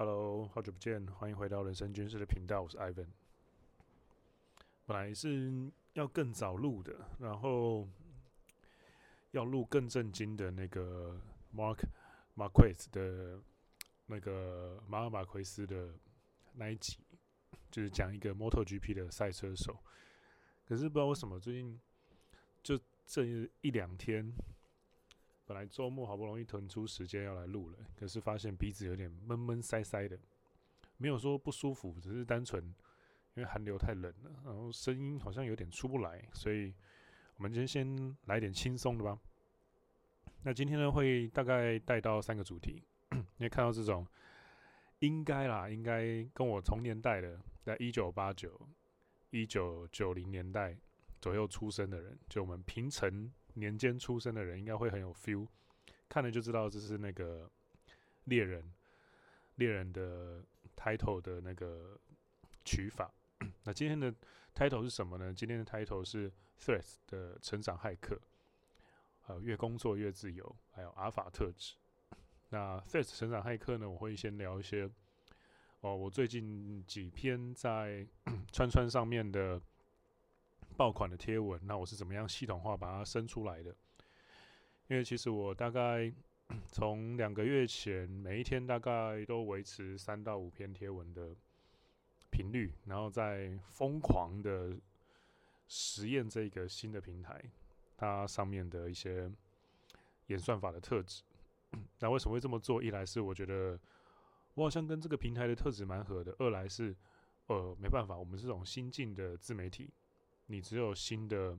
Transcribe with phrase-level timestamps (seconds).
[0.00, 3.08] Hello，好久不见，欢迎回到人生军事的频道，我是 Ivan。
[4.86, 7.88] 本来是要更早录的，然后
[9.32, 11.20] 要录更震惊的那个
[11.52, 11.80] Mark
[12.36, 13.40] Marquez 的
[14.06, 15.92] 那个马尔马奎斯的
[16.52, 17.00] 那一集，
[17.68, 19.82] 就是讲一个 MotoGP 的赛车手。
[20.64, 21.76] 可是不知道为什么最近
[22.62, 23.24] 就这
[23.62, 24.32] 一两天。
[25.48, 30.18] 本来周末好不容易腾出时间要来录了，可是发现鼻子有点闷闷塞塞的，
[30.98, 32.62] 没有说不舒服，只是单纯
[33.32, 36.74] 因为寒流太冷了，然后声音好像有点出不来，所以
[37.36, 39.18] 我们今天先来点轻松的吧。
[40.42, 44.06] 那今天呢，会大概带到三个主题，因为看到这种
[44.98, 48.68] 应该啦，应该跟我同年代的，在一九八九、
[49.30, 50.76] 一九九零年代
[51.22, 53.32] 左右出生的人，就我们平成。
[53.58, 55.46] 年间出生的人应该会很有 feel，
[56.08, 57.50] 看了就知道这是那个
[58.24, 58.72] 猎人
[59.56, 60.44] 猎人的
[60.76, 61.98] title 的那个
[62.64, 63.12] 取法。
[63.64, 64.14] 那今天的
[64.54, 65.32] title 是什么呢？
[65.32, 68.20] 今天的 title 是 Threads 的成长骇客，
[69.26, 71.74] 呃，越工作越自由，还有阿法特质。
[72.50, 74.90] 那 Threads 成长骇客呢，我会先聊一些
[75.80, 78.06] 哦，我最近几篇在
[78.52, 79.60] 串串上面的。
[80.78, 83.74] 爆款的贴文，那我是怎么样系统化把它生出来的？
[84.86, 86.12] 因为其实我大概
[86.68, 91.34] 从两个月前，每一天大概都维持三到五篇贴文的
[92.30, 94.78] 频率，然后在疯狂的
[95.66, 97.42] 实验这个新的平台，
[97.96, 99.28] 它上面的一些
[100.28, 101.24] 演算法的特质。
[101.98, 102.80] 那为什么会这么做？
[102.80, 103.76] 一来是我觉得
[104.54, 106.94] 我好像跟这个平台的特质蛮合的；二来是
[107.48, 109.90] 呃没办法，我们这种新进的自媒体。
[110.48, 111.56] 你只有新的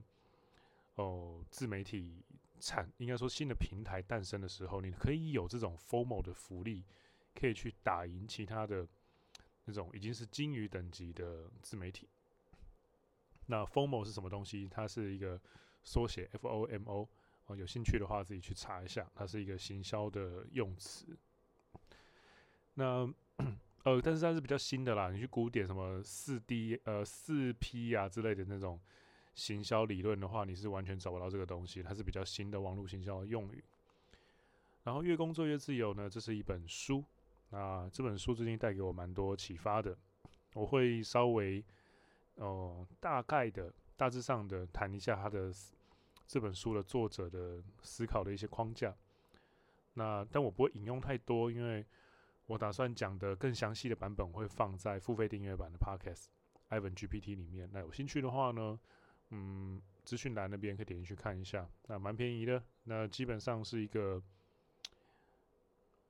[0.96, 2.22] 哦自媒体
[2.60, 6.84] 产，应该说新的平台诞生的时候，你可以有这种 FOMO 的福利，
[7.34, 8.86] 可以去打赢其他的
[9.64, 12.08] 那种已经是金鱼等级的自媒体。
[13.46, 14.68] 那 FOMO 是什么东西？
[14.68, 15.40] 它是一个
[15.82, 17.08] 缩写，F-O-M-O。
[17.46, 21.18] 哦，有兴趣的话自己去查一下，它是一个行销的用词。
[22.74, 23.12] 那
[23.84, 25.10] 呃，但是它是比较新的啦。
[25.10, 28.78] 你去古典什么四 D 呃四 P 啊之类的那种
[29.34, 31.82] 行销理论的话，你是完全找不到这个东西。
[31.82, 33.64] 它是比较新的网络行销的用语。
[34.82, 37.02] 然后越工作越自由呢，这是一本书。
[37.48, 39.96] 那这本书最近带给我蛮多启发的。
[40.52, 41.64] 我会稍微
[42.34, 42.44] 哦、
[42.80, 45.50] 呃、大概的大致上的谈一下他的
[46.26, 48.94] 这本书的作者的思考的一些框架。
[49.94, 51.82] 那但我不会引用太多，因为。
[52.50, 56.24] 我打算讲的更详细的版本会放在付费订阅版的 Podcast
[56.70, 57.70] Ivan GPT 里面。
[57.72, 58.76] 那有兴趣的话呢，
[59.28, 61.70] 嗯，资讯栏那边可以点进去看一下。
[61.86, 64.20] 那蛮便宜的，那基本上是一个，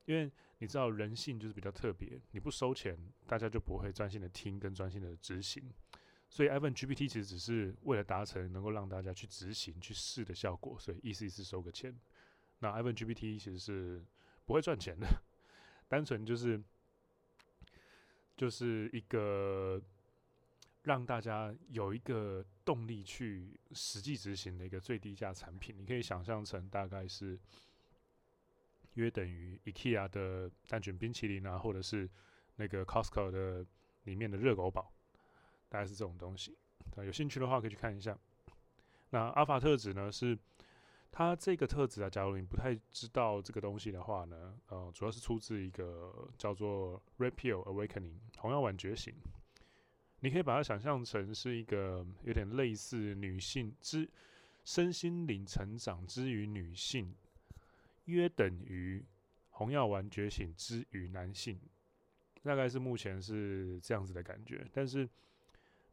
[0.07, 2.97] 因为你知道人性就是比较特别，你不收钱，
[3.27, 5.71] 大家就不会专心的听跟专心的执行。
[6.31, 11.95] 所以 Ivan GPT 其实只是为了达成能够让大家去执行、去试的效果，所以意思意思收个钱。
[12.61, 14.03] 那 Ivan GPT 其实是
[14.47, 15.07] 不会赚钱的。
[15.91, 16.63] 单纯就是，
[18.37, 19.83] 就是一个
[20.85, 25.75] 让大家有一个动力去实际执行的一个最低价产品。
[25.77, 27.37] 你可以想象成大概是
[28.95, 32.09] 约等于 IKEA 的蛋卷冰淇淋啊，或者是
[32.55, 33.67] 那个 Costco 的
[34.05, 34.93] 里面的热狗堡，
[35.69, 36.57] 大概是这种东西。
[36.99, 38.17] 有兴趣的话可以去看一下。
[39.11, 40.39] 那阿法特质呢是？
[41.13, 49.15] 它这个特质啊，假如你不太知道这个东西的话呢，呃，主要是出自一个叫做 Red Pill Awakening 红药丸觉醒。
[50.21, 54.09] 你可以把它想象成是一个有点类似女性之
[54.65, 57.15] 身心灵成长之于女性，
[58.05, 59.05] 约等于
[59.51, 61.59] 红药丸觉醒之于男性，
[62.43, 65.09] 大概是目前是这样子的感觉，但是。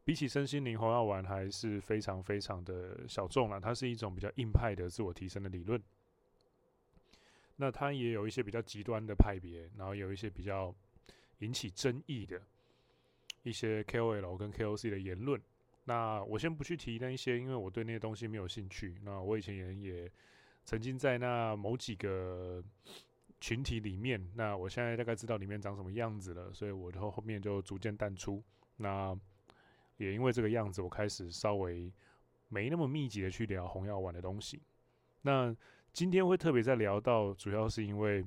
[0.08, 5.78] 比起身心灵红药丸还是非常非常的小众了，它是一种比较硬派的自我提升的理论。
[7.56, 10.74] 那它也有一些比较极端的派别，然后有一些比较
[11.40, 12.40] 引起争议的
[13.42, 15.38] 一些 KOL 跟 KOC 的言论。
[15.84, 18.96] 那我先不去提那一些，因为我对那些东西没有兴趣。
[19.02, 20.10] 那我以前也也
[20.64, 22.64] 曾经在那某几个
[23.42, 28.42] 群体里面，那我现在大概知道里面长什么样子了，所以我后后面就逐渐淡出。
[28.78, 29.14] 那
[29.98, 31.92] 也因为这个样子，我开始稍微
[32.48, 34.62] 没那么密集的去聊红药丸的东西。
[35.22, 35.54] 那
[35.92, 38.24] 今天会特别再聊到，主要是因为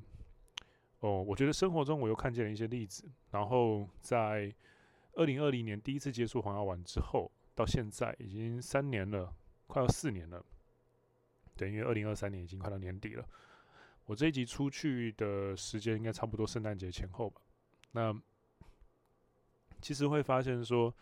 [1.00, 3.10] 哦，我觉得生活中我又看见了一些例子。
[3.32, 4.54] 然后在
[5.14, 9.34] 二零二零年第一次接触红药丸之后，到现在已经三年了，
[9.68, 10.46] 快要四年了。
[11.56, 13.26] 等于二零二三年已经快到年底了。
[14.06, 17.42] 我这一集出去的时间应该差不多圣诞节前后吧。
[17.92, 18.14] 那
[19.80, 20.94] 其实会发现说，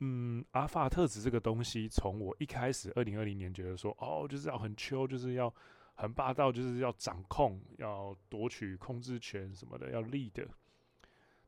[0.00, 5.54] 嗯，阿法特质这个东西，从我一开始二零二零年觉得说，哦，就是要很 chill，就是要
[5.94, 10.48] 很霸道，就是要掌控，要夺取控制权什么的，要 lead。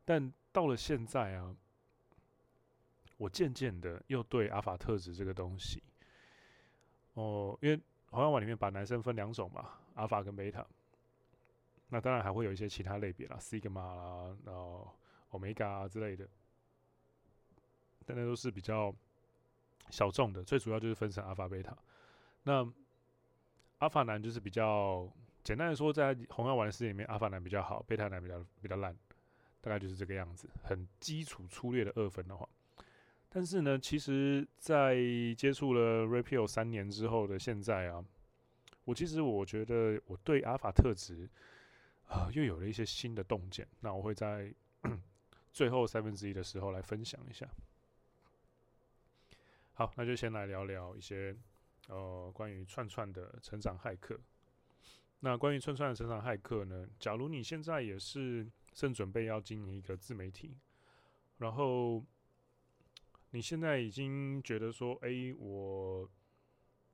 [0.05, 1.57] 但到了现在啊，
[3.17, 5.83] 我渐渐的又对阿法特质这个东西，
[7.15, 10.67] 哦，因为红药丸里面把男生分两种嘛，阿法跟贝塔。
[11.89, 14.91] 那当然还会有一些其他类别啦，Sigma 啦，然后
[15.31, 16.29] Omega 啊之类的，
[18.07, 18.95] 但那都是比较
[19.91, 20.43] 小众的。
[20.43, 21.77] 最主要就是分成阿法、贝塔。
[22.43, 22.67] 那
[23.79, 25.11] 阿法男就是比较
[25.45, 28.97] 简单的说，在红药丸的世界里面，阿法男比较好，贝塔男比较比较烂。
[29.65, 32.49] 大概就是这个样子，很基础粗略的二分的话，
[33.29, 34.97] 但是呢，其实，在
[35.39, 38.05] 接触了 Red Pill 三年之后的现在啊，
[38.85, 41.31] 我其实我觉得我对阿法特质
[42.09, 43.65] 啊、又有了一些新的洞见。
[43.79, 44.53] 那我会在
[45.53, 47.49] 最后三分之一的时候来分享一下。
[49.73, 51.37] 好，那就先来聊聊一些
[51.89, 54.19] 呃关于串串的成长骇客。
[55.21, 58.51] 那关于串串的成长骇客呢，假如你现在也是。
[58.75, 60.57] 正准备要经营一个自媒体，
[61.37, 62.03] 然后
[63.33, 66.11] 你现在已经觉得说，哎，我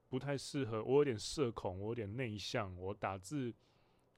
[0.09, 3.55] 不太适合，我有点社恐，我有点内向，我打字，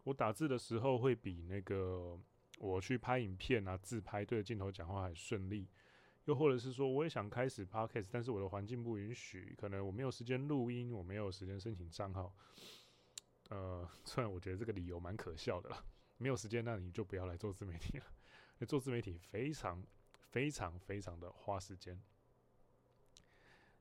[0.04, 2.18] 我打字的时候会比那个
[2.56, 5.68] 我去拍影片啊、自拍对着镜头讲话还顺利，
[6.30, 12.32] 又或者是说，我也想开始 podcast，但是我的环境不允许，可能我没有时间录音，我没有时间申请账号，
[13.48, 15.84] 呃，虽然我觉得这个理由蛮可笑的啦。
[16.18, 18.04] 没有时间，那你就不要来做自媒体了。
[18.68, 19.82] 做自媒体非常、
[20.12, 22.00] 非常、非常的花时间。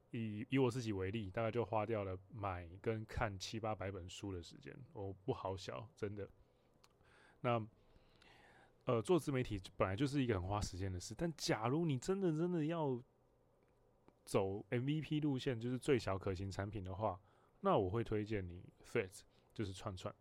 [0.10, 6.28] 以以我自己为例，大概就花掉了买跟看七八百本书的时间，我不好笑，真的。
[7.42, 7.64] 那
[8.90, 13.00] 呃，做自媒体本来就是一个很花时间的事，但假如你真的真的要
[14.26, 17.22] 走 MVP 路线，就是最小可行产品的话，
[17.60, 19.20] 那我会推荐你 FIT，
[19.54, 20.12] 就是串串。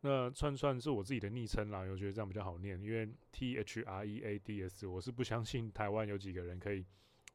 [0.00, 6.84] 那串串是我自己的昵称啦，我觉得这样比较好念，因为 T H R E A D S，我是不相信台湾有几个人可以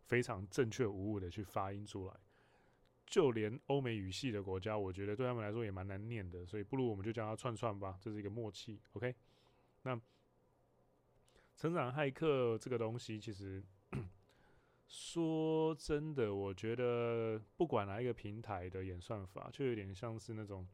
[0.01, 2.13] 非常正确无误的去发音出来，
[3.05, 9.15] 就连欧美语系的国家，我觉得对他们来说也蛮难念的，所以不如我们就叫它串串吧，这是一个默契，OK？
[9.83, 9.97] 那
[11.63, 13.63] 成长骇客这个东西，其实
[14.85, 20.67] 说真的，我觉得不管哪一个平台的演算法，就有点像是那种。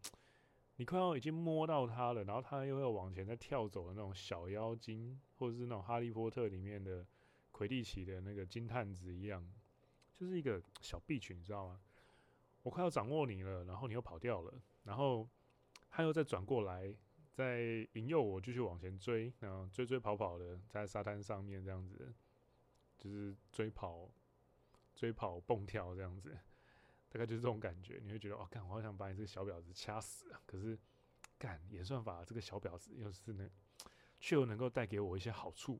[0.78, 7.06] 你快要已经摸到它了，然后它又要往前再跳走的那种小妖精，或者是那种哈利波特里面的
[7.52, 9.48] 魁地奇的那个金探子一样，
[10.16, 11.80] 就是一个小 B 群你知道吗？
[12.64, 15.30] 我快要掌握你了，然后你又跑掉了，然后
[15.92, 16.92] 他又再转过来，
[17.40, 22.14] 在引诱我继续往前追，然后追追跑跑的在沙滩上面这样子，
[22.98, 24.10] 就是追跑、
[24.94, 26.38] 追跑、蹦跳这样子。
[27.08, 30.42] 大概就是这种感觉，你会觉得哦，干，我好想把你这个小婊子掐死啊！
[30.46, 30.78] 可是，
[31.38, 33.50] 干演算法这个小婊子又是能，
[34.20, 35.80] 却又能够带给我一些好处，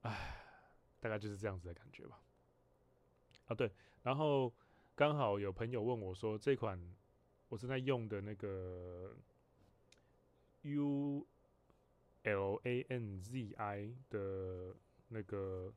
[0.00, 0.44] 唉，
[0.98, 2.20] 大概就是这样子的感觉吧。
[3.46, 3.72] 啊，对，
[4.02, 4.52] 然后
[4.96, 6.78] 刚好有朋友问我说，这款
[7.48, 9.16] 我正在用的那个
[10.62, 11.26] U
[12.24, 14.74] L A N Z I 的
[15.08, 15.72] 那个，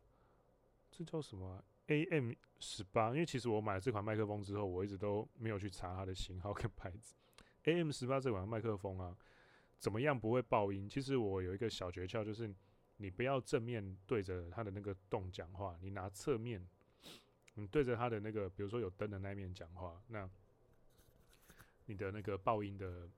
[0.92, 7.16] 这叫什么？AM 十八，因为其实我买了这款麦克风之后，我一直都没有去查它的型号跟牌子。
[7.64, 9.16] AM 十八这款麦克风啊，
[9.80, 10.88] 怎么样不会爆音？
[10.88, 12.54] 其实我有一个小诀窍，就是
[12.98, 16.66] 你不要正面对着它的那个洞讲话，你拿侧面，
[17.56, 20.30] 你对着它的那个，比如说有灯的那一面讲话，那
[21.88, 23.10] 你的那个爆音的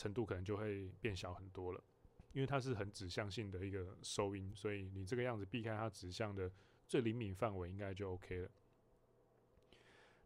[0.00, 1.84] 程度可能就会变小很多了。
[2.32, 6.50] 因为它是很指向性的一个收音，所以你这个样子避开它指向的。
[6.90, 8.50] 最灵敏范围应该就 OK 了。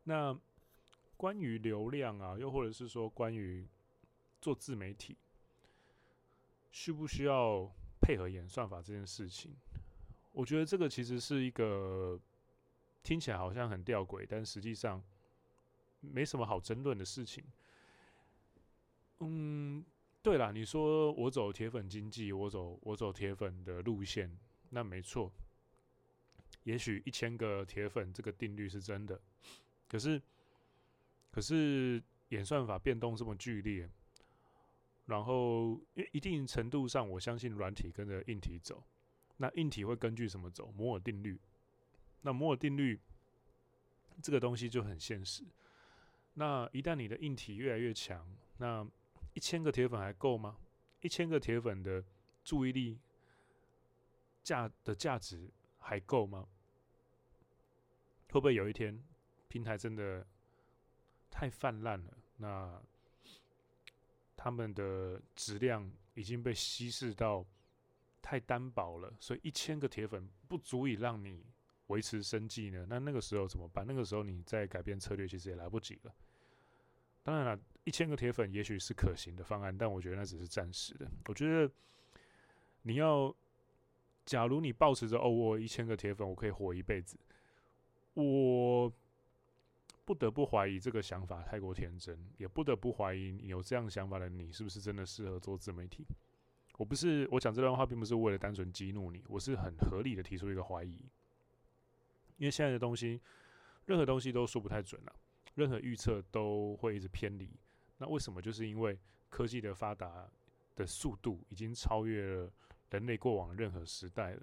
[0.04, 0.34] 那
[1.14, 3.68] 关于流量啊，又或者是说关于
[4.40, 5.18] 做自媒体，
[6.70, 9.54] 需不需要配合演算法这件事情，
[10.32, 12.18] 我觉得这个其实是一个
[13.02, 15.04] 听起来好像很吊诡，但实际上
[16.00, 17.44] 没什么好争论的事情。
[19.20, 19.84] 嗯，
[20.22, 24.36] 对啦，你说我走铁粉经济，我走我走铁粉的路线，
[24.70, 25.32] 那没错。
[26.64, 29.20] 也许一千个铁粉这个定律是真的，
[29.86, 30.20] 可是，
[31.30, 33.88] 可是演算法变动这么剧烈，
[35.06, 38.82] 然后一一定程度上，我相信软体跟着硬体走，
[39.36, 40.72] 那硬体会根据什么走？
[40.72, 41.38] 摩尔定律。
[42.22, 42.98] 那摩尔定律
[44.22, 45.44] 这个东西就很现实。
[46.32, 48.86] 那一旦你的硬体越来越强，那
[49.34, 50.56] 一千个铁粉还够吗？
[51.00, 52.02] 一千个铁粉的
[52.42, 52.98] 注意力
[54.42, 56.48] 价的价值还够吗？
[58.30, 59.00] 会不会有一天
[59.48, 60.26] 平台真的
[61.30, 62.16] 太泛滥了？
[62.36, 62.82] 那
[64.36, 67.44] 他们的质量已经被稀释到
[68.20, 71.46] 太单薄了，所以一千个铁粉不足以让你
[71.88, 72.86] 维持生计呢？
[72.88, 73.86] 那那个时候怎么办？
[73.86, 76.14] 那个时候你再改变策略，其实也来不及了。
[77.22, 81.10] 当然了，一千个铁粉也许是可行的方案，但我觉得那只是暂时的。
[81.26, 81.70] 我觉得
[82.82, 83.34] 你要，
[84.24, 87.18] 假如你抱持着哦，我一千个铁粉，我可以活一辈子，
[88.14, 88.92] 我
[90.04, 96.06] 不得不怀疑这个想法太过天真，也不得不怀疑你有这样想法的你是不是真的适合做自媒体。
[96.76, 100.96] 我不是我讲这段话，并不是为了单纯激怒你，我是很合理的提出一个怀疑。
[102.38, 103.20] 因为现在的东西，
[103.86, 105.14] 任何东西都说不太准了，
[105.54, 107.48] 任何预测都会一直偏离。
[107.98, 108.42] 那为什么？
[108.42, 108.98] 就是因为
[109.28, 110.28] 科技的发达
[110.76, 112.52] 的速度已经超越了
[112.90, 114.42] 人类过往任何时代了。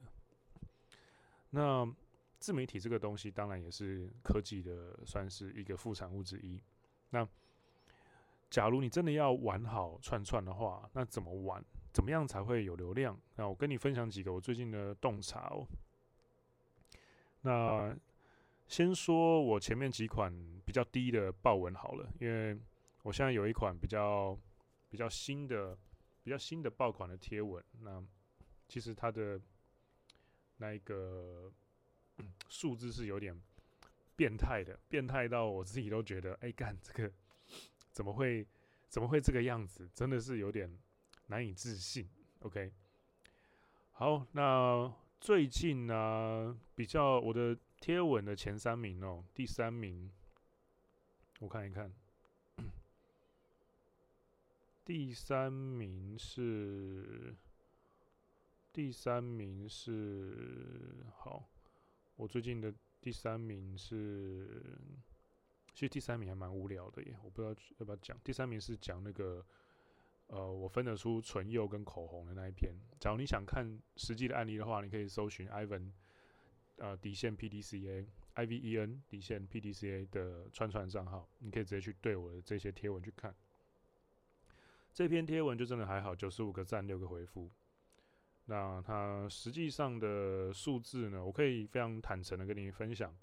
[1.50, 1.86] 那
[2.39, 6.62] 自媒体这个东西，当然也是科技的算是一个副产物之一。
[7.10, 7.27] 那
[8.50, 11.63] 假如你真的要玩好串串的话，那怎么玩？
[11.93, 13.20] 怎么样才会有流量？
[13.36, 15.67] 那我跟你分享几个我最近的洞察哦。
[17.41, 17.96] 那
[18.67, 20.34] 先说我前面几款
[20.65, 22.58] 比较低的豹纹好了，因为
[23.03, 24.38] 我现在有一款比较
[24.89, 25.77] 比较新的、
[26.24, 27.63] 比较新的爆款的贴文。
[27.79, 28.03] 那
[28.67, 29.39] 其实它的
[30.58, 31.51] 那一个
[32.50, 33.39] 数字是有点
[34.15, 37.12] 变态的，变态到我自己都觉得，哎，干这个
[37.91, 38.48] 怎么会
[38.88, 39.89] 怎么会这个样子？
[39.93, 40.77] 真的是有点
[41.27, 42.10] 难以置信。
[42.39, 42.72] OK，
[43.91, 44.93] 好，那。
[45.22, 50.12] 最近呢、比较我的贴文的前三名哦，第三名，
[51.39, 51.93] 我看一看，
[54.83, 57.35] 第三名是，
[58.73, 61.50] 第三名是好，
[62.15, 64.77] 我最近的第三名是，
[65.73, 69.45] 其实第三名还蛮无聊的耶，我不知道要不要讲，第三名是讲那个。
[70.27, 72.73] 呃，我分得出唇釉跟口红的那一篇。
[73.01, 75.91] 假如你想看实际的案例的话，你可以搜寻 Ivan，
[76.77, 83.35] 呃，底线 PDCA，I V E N 底线 PDCA 的串串账号，你可以直接去对我的这些贴文去看。
[84.93, 87.50] 这篇贴文就真的还好，九十五个赞，六个回复。
[88.45, 93.15] 那它实际上的数字呢，我可以非常坦诚的跟你分享，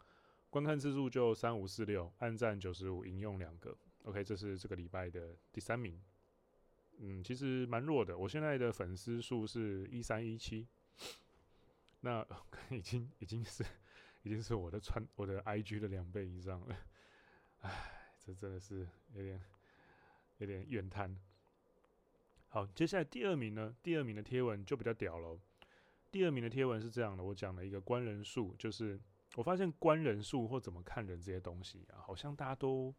[0.49, 3.77] 观看次数就三五四六，按赞九十五，引用两个。
[4.05, 6.01] OK，这是这个礼拜的第三名。
[6.99, 8.17] 嗯，其实蛮弱的。
[8.17, 10.67] 我现在的粉丝数是一三一七，
[12.01, 12.27] 那
[12.71, 13.63] 已经已经是
[14.23, 16.77] 已经是我的穿我的 IG 的两倍以上了。
[17.61, 19.41] 唉，这真的是有点
[20.39, 21.15] 有点怨叹。
[22.49, 23.75] 好，接下来第二名呢？
[23.83, 25.39] 第二名的贴文就比较屌了。
[26.11, 28.99] 第二名的贴文是这样的，我讲了一个观人数，就是
[29.37, 32.95] 我发现观人数或怎么看人这些东西啊，好像大家都。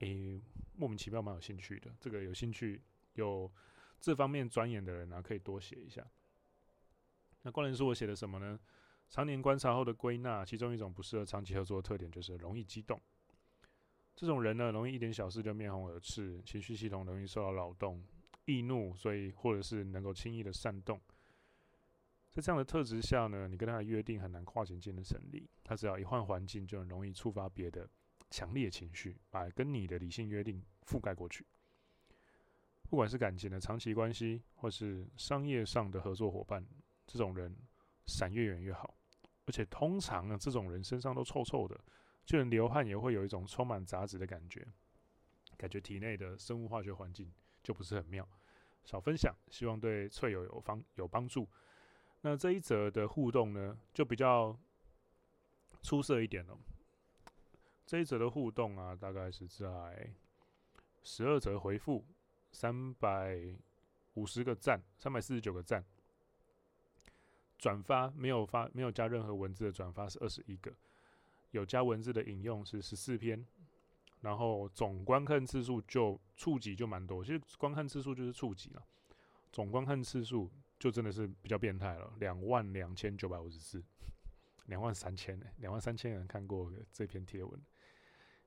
[0.00, 0.40] 诶、
[0.76, 1.92] 莫名其妙蛮有兴趣的。
[1.98, 2.80] 这个有兴趣
[3.14, 3.50] 有
[3.98, 6.06] 这方面钻研的人呢、啊，可以多写一下。
[7.42, 8.56] 那观人数我写的什么呢？
[9.08, 13.00] 常年观察后的归纳，其中一种不适合长期合作的特点就是容易激动。
[14.18, 18.04] 这种人呢，容易一点小事就面红耳赤，情绪系统容易受到扰动、
[18.46, 21.00] 易怒，所以或者是能够轻易的煽动。
[22.32, 25.48] 在这样的特质下呢，你跟他的约定很难跨情间的成立。
[25.62, 27.88] 他只要一换环境，就很容易触发别的。
[28.28, 31.46] 强烈情绪把跟你的理性约定覆盖过去，
[32.90, 36.66] 不管是感情的长期关系，或是商业上的合作伙伴，
[37.06, 37.56] 这种人
[38.06, 38.98] 闪越远越好。
[39.46, 41.80] 而且通常呢，这种人身上都臭臭的，
[42.28, 44.68] 就连流汗也会有一种充满杂质的感觉，
[45.56, 47.32] 感觉体内的生物化学环境
[47.62, 48.28] 就不是很妙。
[48.84, 51.48] 少分享，希望对翠友有方有帮助。
[52.20, 54.54] 那这一则的互动呢，就比较
[55.80, 56.58] 出色一点了。
[57.86, 60.12] 这一则的互动啊，大概是在
[61.02, 62.04] 十二则回复，
[62.52, 63.40] 三百
[64.12, 65.82] 五十个赞，三百四十九个赞。
[67.56, 70.70] 转发没有发，没有加任何文字的转发是二十一个，
[71.50, 73.44] 有加文字的引用是十四篇，
[74.20, 78.82] 然后总观看次数就触及就蛮多，其实观看次数就是触及了，
[79.52, 83.82] 总观看次数就真的是比较变态了，两万两千九百五十四，
[84.66, 87.60] 两万三千，两万三千人看过这篇贴文。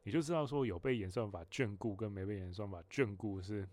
[0.03, 3.67] 你就知道说有被演算法眷顾跟没被演算法眷顾是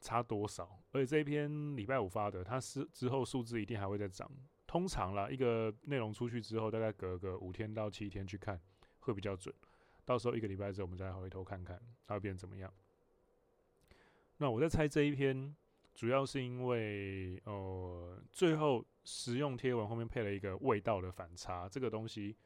[0.00, 4.30] 差多少，而且这一篇礼拜五发的，它是之后数字一定还会再涨。
[4.76, 8.60] 通常啦，一个内容出去之后，大概隔个五天到七天去看
[9.00, 9.54] 会比较准。
[10.04, 12.70] 到时候一个礼拜之后，我们再回头看看它会变怎么样。
[14.36, 15.56] 那我在猜这一篇
[15.94, 22.36] 主要是因为呃，最后实用贴文后面配了一个味道的反差，这个东西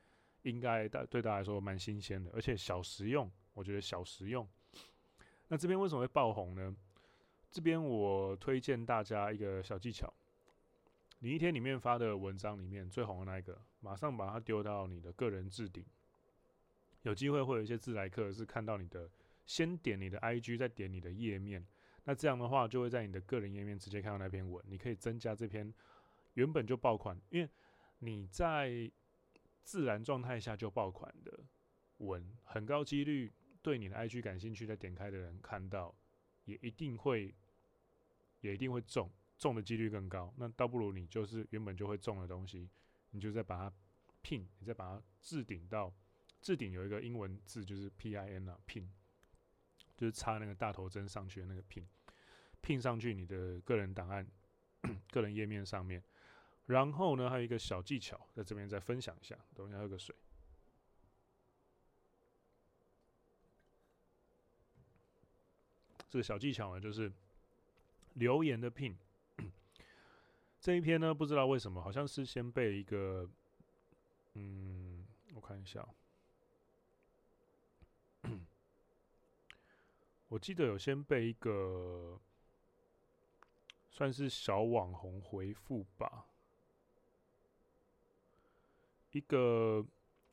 [0.42, 4.48] 应该大对大家来说蛮新鲜的，而且小实用，我觉得小实用。
[5.48, 6.72] 那这边为什么会爆红呢？
[7.50, 10.14] 这边我推荐大家一个小技巧，
[11.22, 15.84] 你一天里面发的文章里面最红的那一个，马上把它丢到你的个人置顶，
[17.02, 19.10] 有机会会有一些自来客是看到你的，
[19.44, 21.66] 先点你的 IG，再点你的页面。
[22.04, 24.64] 那这样的话，就会在你的个人页面直接看到那篇文。
[24.66, 25.72] 你可以增加这篇
[26.34, 27.48] 原本就爆款，因为
[27.98, 28.90] 你在
[29.62, 31.38] 自然状态下就爆款的
[31.98, 35.94] 文，很高几率对你的 IG 感兴趣，再点开的人看到，
[36.46, 37.34] 也一定会，
[38.40, 39.10] 也一定会中，
[39.40, 40.32] 中的几率更高。
[40.36, 42.68] 那倒不如你就是原本就会中的东西，
[43.10, 43.74] 你就再把它
[44.22, 45.90] pin，你再把它置顶到
[46.42, 48.86] 置顶有一个英文字就是 PIN 啊，pin，
[49.96, 51.84] 就是插那个大头针上去的那个 pin。
[52.60, 54.26] 拼上去你的个人档案、
[55.10, 56.04] 个人页面上面，
[56.66, 59.34] 然后呢，还有一个小技巧，在这边再分享一下。
[59.54, 60.14] 等一下喝个水。
[66.10, 67.10] 这个小技巧呢，就是
[68.12, 68.94] 留言的拼。
[70.60, 73.28] 这一篇呢，不知道为什么，好像是先被一个，
[74.34, 75.88] 嗯，我看一下，
[80.28, 82.20] 我记得有先被一个。
[83.92, 86.24] 算是小网红回复吧，
[89.10, 89.84] 一个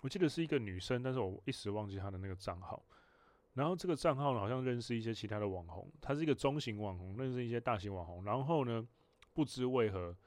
[0.04, 2.86] 我记得是一个女生，但是我一时忘记她的那个账号。
[3.56, 8.24] 然后这个账号呢，好像认识一些其他的网红，她是一个中型网红，认识一些大型网红。
[8.24, 8.88] 然后呢，
[9.38, 10.18] 不知为何，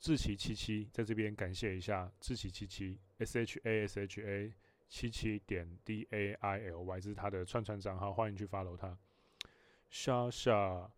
[0.00, 4.52] 志奇七七在这边感谢一下志奇七七 S H A S H A
[4.88, 8.98] 七七点 D A I L Y，这是他的串串账号，欢迎去 follow 他。
[9.88, 10.90] 莎莎。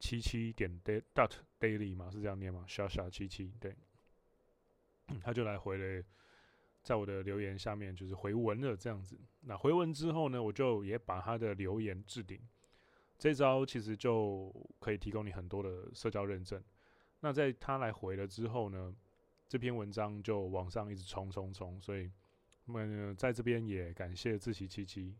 [0.00, 1.30] 七七点 d dot
[1.60, 3.76] daily 嘛，是这样念吗？？sha sha 七七，对，
[5.22, 6.04] 他就来回了，
[6.82, 9.16] 在我的留言下面就是回文了这样子。
[9.42, 12.40] 那回文之后呢，我就也把他的留言置顶。
[13.18, 16.62] 这招其实就可以提供你很多的社交认证。
[17.20, 18.94] 那在他来回了之后呢，
[19.48, 21.80] 这篇文章就往上一直冲冲冲。
[21.80, 22.10] 所以，
[22.66, 25.16] 我们在这边也感谢自习七七，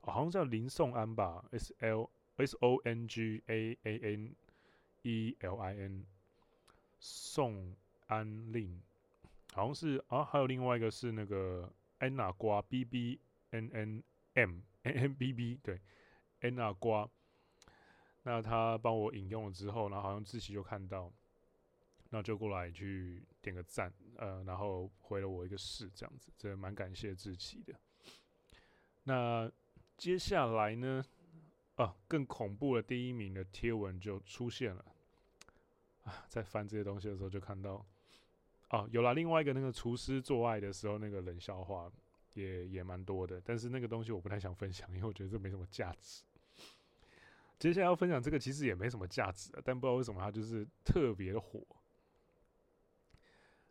[0.00, 2.10] 好像叫林颂安吧，S L。
[2.38, 4.36] S O N G A A N
[5.04, 6.04] E L I N，
[6.98, 7.74] 宋
[8.08, 8.78] 安令，
[9.54, 13.18] 好像是啊，还有另外一个是那个安娜瓜 B B
[13.52, 14.02] N N
[14.34, 15.80] M N N B B，对，
[16.42, 17.08] 安娜瓜。
[18.28, 21.12] 那他帮我引用了之后，然后好像志祺就看到，
[22.10, 27.72] 那就过来去点个赞，呃，然后回了我一个是这样子，这蛮感谢志祺的。
[29.04, 29.48] 那
[29.96, 31.04] 接下来呢？
[31.76, 34.84] 啊，更恐怖的第一名的贴文就出现了
[36.02, 36.26] 啊！
[36.28, 37.86] 在翻这些东西的时候，就看到
[38.68, 41.88] 啊，有了另外一个那个厨师做爱的时候那个冷笑话，
[42.34, 43.40] 也也蛮多的。
[43.44, 46.24] 但是那个东西我不太想分享，因为我觉得这没什么价值。
[47.58, 51.60] 接下来要分享这个其实也没什么价值，但不知道为什么它就是特别的火。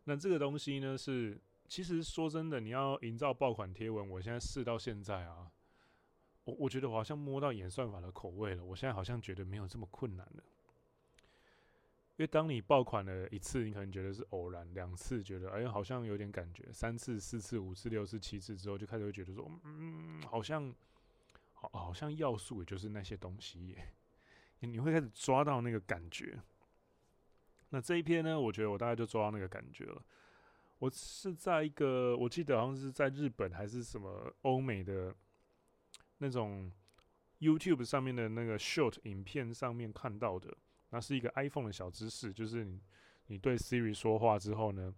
[0.05, 5.51] 那这个东西呢，是其实说真的，你要营造爆款贴文，我现在试到现在啊。
[6.43, 8.63] 我我觉得我好像摸到演算法的口味了。
[8.63, 10.43] 我现在好像觉得没有这么困难了，
[12.17, 20.71] 因为当你爆款了一次，你可能觉得是偶然；两次觉得哎，好像有点感觉；三次、四次、五次、六次、七次之后，就开始会觉得说，嗯，好像
[21.73, 23.93] 好，好像要素也就是那些东西耶。
[24.59, 26.39] 你会开始抓到那个感觉。
[27.69, 30.01] 那这一篇呢，我觉得我大概就抓到那个感觉了。
[30.79, 35.15] 我是在一个，我记得好像是在日本还是什么欧美的。
[36.19, 36.71] 那种
[37.39, 40.55] YouTube 上面的那个 Short 影片上面看到的，
[40.91, 42.79] 那是一个 iPhone 的小知识，就是你
[43.27, 44.95] 你对 Siri 说话之后呢，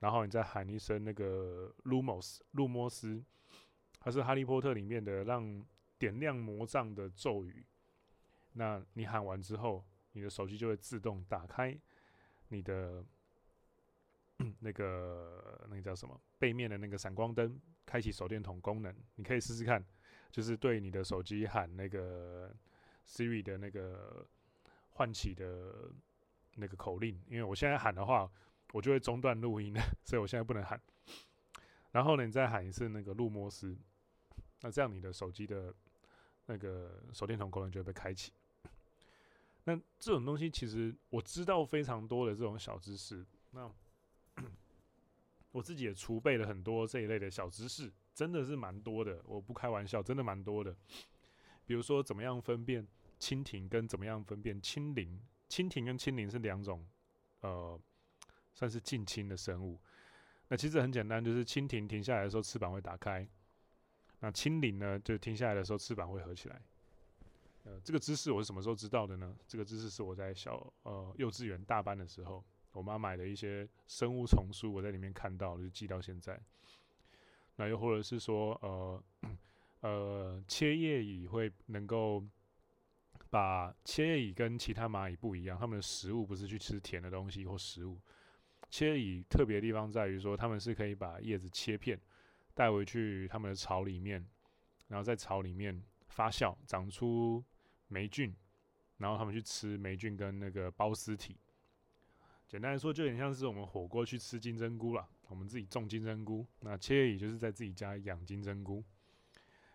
[0.00, 3.24] 然后你再喊一声那个 Lumos 路莫斯，
[3.98, 5.64] 它是哈利波特里面的让
[5.98, 7.64] 点亮魔杖的咒语。
[8.52, 11.78] 那你喊完之后，你的手机就会自动打开
[12.48, 13.04] 你的
[14.60, 19.84] 那个那个叫什么背面的那个闪光灯，开启手电筒功能，你可以试试看。
[20.30, 22.54] 就是对你的手机喊那个
[23.06, 24.26] Siri 的那个
[24.90, 25.90] 唤起的
[26.56, 28.30] 那个口令，因为我现在喊的话，
[28.72, 30.80] 我就会中断录音， 所以我现在不能喊。
[31.92, 33.76] 然后呢，你再喊一次那个路莫斯，
[34.60, 35.74] 那这样你的手机的
[36.48, 38.32] 那个手电筒功能就会被开启。
[39.64, 43.70] 那这种东西其实我知道非常多的这种小知识，那
[45.52, 47.92] 我自己也储备了很多这一类的小知识。
[48.14, 50.74] 真的是蛮多的，我不开玩笑，真的蛮多的。
[51.64, 52.84] 比如说，怎么样分辨
[53.20, 56.84] 蜻蜓跟怎么样分辨蜻蜓，蜻蜓跟蜻蜓是两种，
[57.42, 57.80] 呃，
[58.54, 59.78] 算是近亲的生物。
[60.48, 63.24] 那其实很简单，就是蜻蜓停下来的时候翅膀会打开，
[64.20, 66.60] 那青鳞呢就停下来的时候翅膀会合起来。
[67.64, 69.36] 呃，这个知识我是什么时候知道的呢？
[69.46, 76.40] 这个知识是我在小呃幼稚园大班的时候，我妈买的一些生物丛书，我在里面看到，就记到现在。
[77.56, 79.02] 那又或者是说，呃
[79.80, 82.24] 呃，切叶蚁会能够
[83.28, 88.00] 把切叶蚁跟其他蚂蚁不一样，它们的食物不是去吃甜的东西或食物。
[88.70, 92.00] 切叶蚁特别的地方在于说，它们是可以把叶子切片
[92.58, 94.26] 带回去他们的巢里面，
[94.88, 97.44] 然后在巢里面发酵，长出
[97.86, 98.34] 霉菌，
[98.96, 101.38] 然后他们去吃霉菌跟那个孢丝体。
[102.48, 105.08] 简单来说，就有点像是我们火锅去吃金针菇啦。
[105.28, 108.82] 我们自己种金针菇，那切也就是在自己家养金针菇。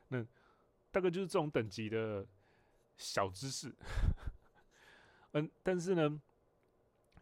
[0.10, 0.22] 那
[0.91, 2.28] 大概就是这种等级的
[2.98, 3.74] 小知识。
[5.32, 6.22] 嗯，但是呢，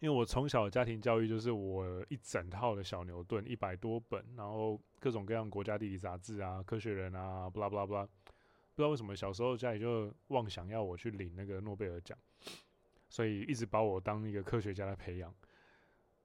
[0.01, 8.05] 因为我从小家庭教育就是我一整套的小牛顿一百多本，然后各种各样国家地理杂志啊、科学人啊，巴拉巴拉巴拉。
[8.73, 12.17] 不知道为什么小时候家里就妄想要我去领那个诺贝尔奖，
[13.09, 15.31] 所以一直把我当一个科学家来培养。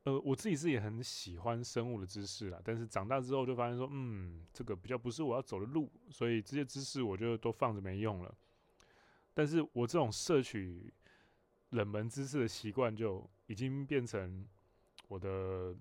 [0.05, 8.35] 呃，我自己是也很喜欢生物的知识啦，但是长大之后就发现说，嗯，这个比较不是我要走的路，所以这些知识我就都放着没用了。
[9.35, 10.91] 但是我这种摄取
[11.71, 14.47] 冷门知识的习惯就已经变成
[15.09, 15.75] 我的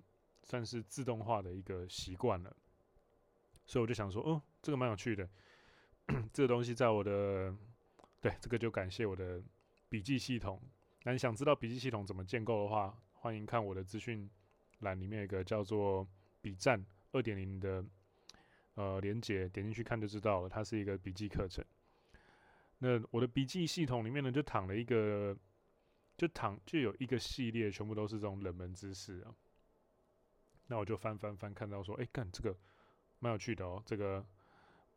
[0.43, 2.56] 算是自动化的一个习惯了，
[3.65, 5.28] 所以我就想说，哦，这个蛮有趣的，
[6.32, 7.56] 这个东西在我的，
[8.21, 9.41] 对，这个就感谢我的
[9.89, 10.62] 笔记系统。
[11.04, 14.30] 那你想知道笔记系统怎么建构的话，欢迎看我的资讯
[14.80, 16.08] 栏里面有一个叫做
[16.41, 17.84] “笔站二点零”的
[18.73, 20.49] 呃连接，点进去看就知道了。
[20.49, 21.63] 它是一个笔记课程。
[22.80, 25.36] 那我的笔记系统里面呢，就躺了一个，
[26.17, 29.36] 就躺就有一个系列，全部都是这种冷门知识啊。
[30.67, 32.58] 那我就翻翻翻，看到说，哎，干这个
[33.19, 33.82] 蛮有趣的哦。
[33.86, 34.25] 这个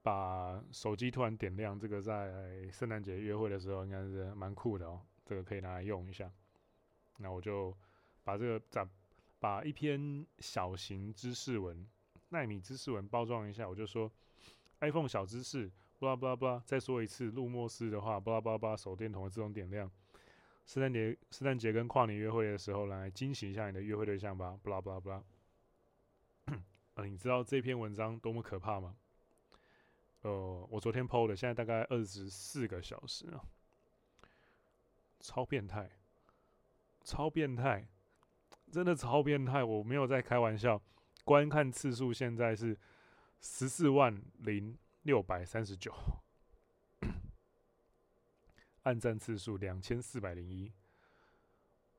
[0.02, 5.00] 把手机突然点亮，这个在圣诞节约会的时候应该是蛮酷的哦。
[5.24, 6.31] 这个可以拿来用一下。
[7.18, 7.76] 那我就。
[8.24, 8.87] 把这个把
[9.40, 11.88] 把一篇小型知识文、
[12.28, 14.12] 奈米知识文包装一下，我就说
[14.81, 19.90] iPhone 小知识，巴拉巴拉巴拉，再说一次，路莫斯的话，巴拉巴拉巴拉，手电筒的自动点亮。
[20.68, 25.24] 圣诞节圣诞节跟跨年约会的时候，来惊喜一下你的约会对象吧，巴拉巴拉巴拉。
[26.92, 28.94] 呃，你知道这篇文章多么可怕吗？
[30.20, 33.40] 呃，我昨天 PO 的，现在大概二十四个小时啊，
[35.20, 35.90] 超变态，
[37.02, 37.88] 超变态。
[38.70, 40.78] 真的超变态，我没有在开玩笑。
[41.24, 42.78] 观看次数现在是
[43.40, 45.90] 十四万零六百三十九，
[48.88, 50.72] 按赞次数两千四百零一，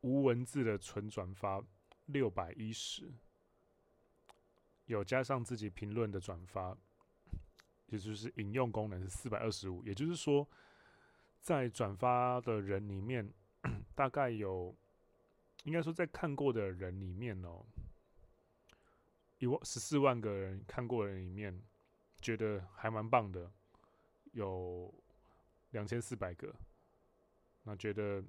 [0.01, 1.63] 无文字的纯转发
[2.07, 3.13] 六百一十，
[4.85, 6.75] 有加上自己评论的转发，
[7.89, 9.85] 也就是引用功能是四百二十五。
[9.85, 10.49] 也就是说，
[11.39, 13.31] 在转发的人里面，
[13.93, 14.75] 大概有。
[15.65, 17.63] 应该说，在看过的人里面哦，
[19.37, 21.61] 一万十四万个人看过的人里面，
[22.19, 23.51] 觉得还蛮棒的，
[24.31, 24.91] 有
[25.69, 26.55] 两千四百个。
[27.63, 28.23] 那觉得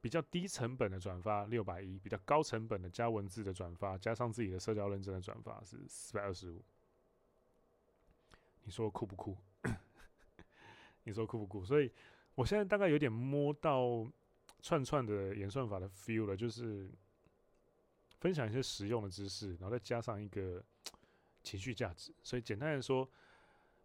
[0.00, 6.64] 比较低成本的转发六百一，比较高成本的加文字的转发，加上自己的社交认证的转发是四百二十五。
[8.62, 9.36] 你说酷不酷？
[11.04, 11.64] 你说酷不酷？
[11.64, 11.92] 所以
[12.34, 14.10] 我现在大概有点摸到。
[14.62, 16.90] 串串的演算法的 feel 了，就是
[18.18, 20.64] 分享一些实用的知识，然后再加上一个
[21.44, 22.12] 情绪价值。
[22.22, 23.08] 所以简单来说，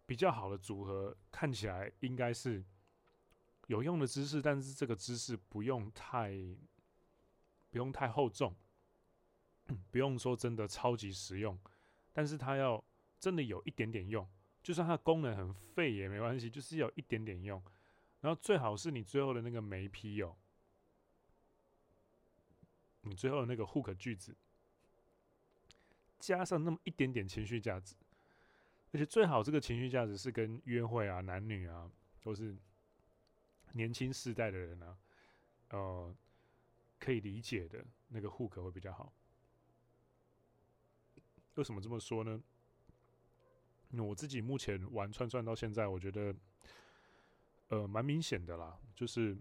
[0.06, 2.64] 比较好的组合看起来应该是
[3.72, 6.30] 有用的知识，但是这个知识不用太
[7.70, 8.54] 不用太厚重，
[9.90, 11.58] 不用说真的超级实用，
[12.12, 12.84] 但是它要
[13.18, 14.28] 真的有一点点用，
[14.62, 17.62] 就算它功能很废也没关系，就是有一点点用。
[18.20, 20.36] 然后最好是你最后的那个眉批哦。
[23.00, 24.36] 你最后的那个 hook 句子，
[26.18, 27.96] 加上那么一点点情绪价值，
[28.92, 31.90] 而且最好这个情绪价值是跟约会啊、男女啊，
[32.22, 32.54] 都是
[33.72, 34.98] 年轻世代的人啊，
[35.70, 36.14] 呃，
[36.98, 39.12] 可以理解的那个 hook 会比较好。
[41.54, 42.42] 为什么这么说呢？
[43.90, 46.34] 因为我自己目前玩串串到现在，我觉得，
[47.68, 49.36] 呃，蛮明显的啦，就是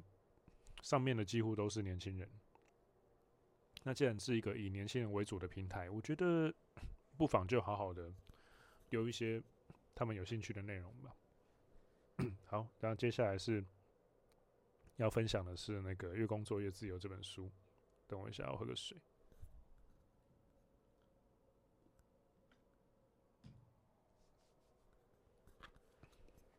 [0.81, 2.29] 上面的几乎都是年轻人。
[3.83, 6.53] 那既然是一个以年轻人为主的平台，我觉得
[7.17, 8.13] 不妨就好好的
[8.89, 9.41] 留一些
[9.95, 11.15] 他们有兴趣的内容吧。
[12.45, 13.63] 好，然后接下来是
[15.01, 17.51] 要分享的是那个《越工作越自由》这本书。
[18.07, 18.95] 等我一下，我喝个水。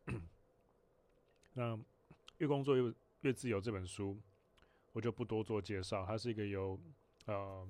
[1.55, 1.77] 那
[2.39, 4.19] 《越工作越越自由》这本书，
[4.93, 6.05] 我就不多做介绍。
[6.05, 6.77] 它是一个由
[7.27, 7.65] 呃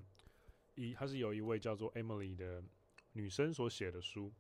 [0.75, 2.65] 一，它是由一位叫做 Emily 的
[3.13, 4.33] 女生所写的书。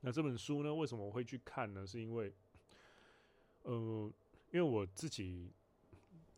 [0.00, 1.86] 那这本书呢，为什么我会去看呢？
[1.86, 2.34] 是因为，
[3.62, 4.12] 呃，
[4.50, 5.52] 因为我自己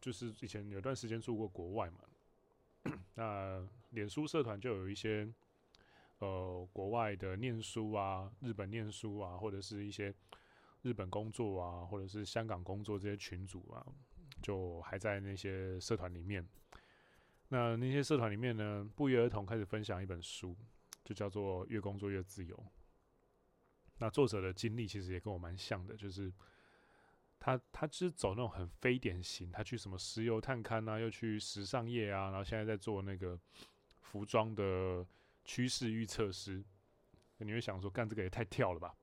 [0.01, 2.01] 就是以前有段时间住过国外嘛。
[3.14, 5.29] 那脸书社团就有一些
[6.18, 10.14] 呃国外的念书啊，日本念书啊，或者是一些。
[10.85, 13.87] 日本工作啊，或者是香港工作这些群组啊，
[14.42, 16.44] 就还在那些社团里面。
[17.51, 20.57] 那那些社团里面呢，不约而同开始分享一本书，
[21.05, 22.57] 就叫做《越工作越自由》。
[23.98, 26.33] 那作者的经历其实也跟我蛮像的，就是
[27.44, 33.37] 他他就是走那种很非典型，他去什么石油探勘啊，又去时尚业啊，然后现在在做那个
[34.00, 35.05] 服装的
[35.44, 36.62] 趋势预测师。
[37.38, 38.94] 你会想说，干这个也太跳了吧？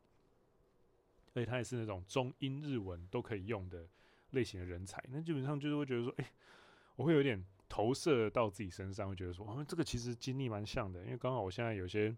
[1.33, 3.85] 而且他也是那种中英日文都可以用的
[4.29, 6.31] 类型的人才，那基本上就是会觉得说，哎、
[6.95, 12.15] 我会有点投射到自己身上，会觉得说，哦，这个其实经历蛮像的，因为刚好我现在有些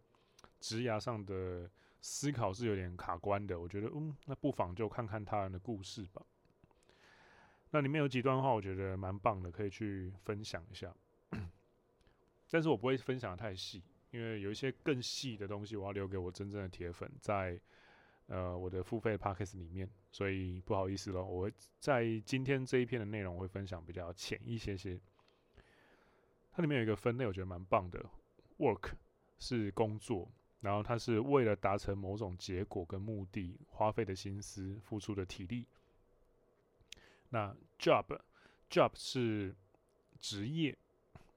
[0.60, 1.68] 职涯上的
[2.02, 6.22] 思考是有点卡关的，我觉得，嗯，那不妨就看看他人的故事吧。
[7.70, 10.94] 那里面有几段话，我觉得蛮棒的，可以去分享一下。
[12.50, 17.60] 但是我不会分享得太细，因为有一些更细的东西，我要留给我真正的铁粉在。
[18.28, 24.98] 呃，我的付费 podcast 里面，所以不好意思了，我在今天这一篇的内容会分享比较浅一些些。
[26.54, 28.06] 它里面有一个分类，我觉得蛮棒的。
[28.58, 28.92] Work
[29.38, 35.66] 是工作，然后它是为了达成某种结果跟目的花费的心思、付出的体力。
[37.30, 39.56] 那 Job，Job 是
[40.20, 40.78] 职业，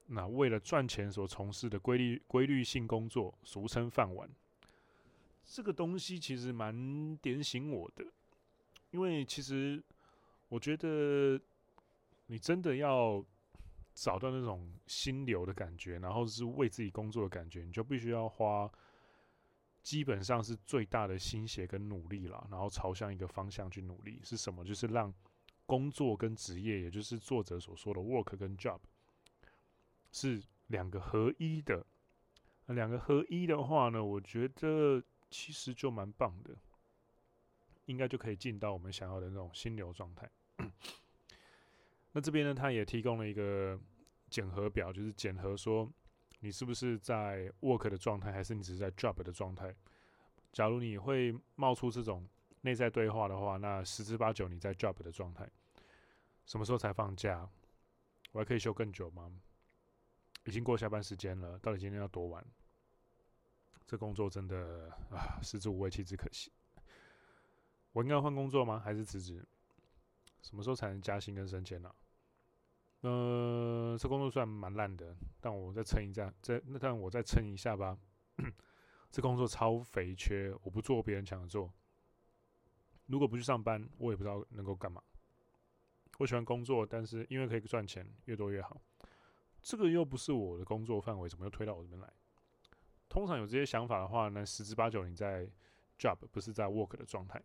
[0.07, 4.29] 那为了赚钱所从事的规律规律性工作，俗称饭碗。
[5.43, 8.05] 这个东西其实蛮点醒我的，
[8.91, 9.83] 因为其实
[10.49, 11.39] 我觉得
[12.25, 13.23] 你真的要
[13.93, 18.69] 找到那种心流的感觉，然后是为自己工作的感觉，你就必须要花
[19.85, 24.19] 基本上是最大的心血跟努力了，然后朝向一个方向去努力。
[24.23, 24.65] 是什么？
[24.65, 25.13] 就是让
[25.67, 28.79] 工作跟职业，也就是作者所说的 work 跟 job
[30.11, 31.85] 是两个合一的。
[32.65, 35.03] 两个合一的话呢，我觉得。
[35.27, 36.55] 其实就蛮棒的，
[37.85, 40.29] 应该就可以进到我们想要的那种心流状态。
[42.13, 43.77] 那这边呢，他也提供了一个
[44.29, 45.91] 检核表，就是检核说
[46.45, 49.75] 你是不是在 work 的状态，还是你只是在 job 的状态。
[50.53, 52.23] 假如你会冒出这种
[52.61, 55.49] 内在对话的话，那十之八九你在 job 的状态。
[56.45, 57.49] 什么时候才放假？
[58.31, 59.31] 我还可以休更久吗？
[60.43, 62.45] 已经过下班时间了，到底今天要多晚？
[63.87, 66.51] 这工作真的啊，食之无味，弃之可惜。
[67.91, 68.79] 我应该换工作吗？
[68.79, 69.43] 还是辞职？
[70.43, 71.91] 什么时候才能加薪跟升迁呢？
[73.07, 77.95] 呃，这工作虽然蛮烂的，但我再撑一下，再那但我再撑一下吧。
[79.11, 81.71] 这工作超肥缺，我不做别人抢着做。
[83.05, 85.03] 如果不去上班，我也不知道能够干嘛。
[86.17, 88.81] 我喜欢工作，但是因为可以赚钱，越多越好。
[89.61, 92.11] 这个又不是我的工作范围，怎么又推到我这边来？
[93.07, 95.47] 通常有这些想法的话呢，十之八九你在
[95.99, 97.39] job 不是在 work 的状态。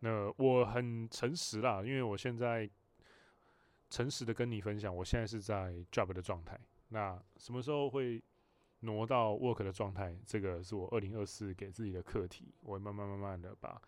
[0.00, 2.68] 那我很诚实啦，因为我现在
[3.94, 6.60] 诚实的跟你分享，我现在是在 job 的状态。
[6.88, 8.20] 那什么时候会
[8.80, 10.18] 挪到 work 的状态？
[10.26, 12.52] 这个是我二零二四给自己的课题。
[12.62, 13.80] 我会慢慢慢慢的把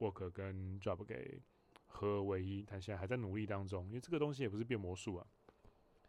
[0.00, 1.40] work 跟 job 给
[1.86, 5.26] 合而为一，但现在还在努力当中，因为这个东西也不是变魔术啊。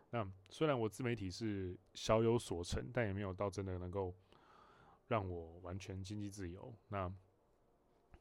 [0.10, 4.14] 那虽然我自媒体是小有所成，但也没有到真的能够
[5.08, 6.76] 让我完全经济自由。
[6.90, 7.10] 那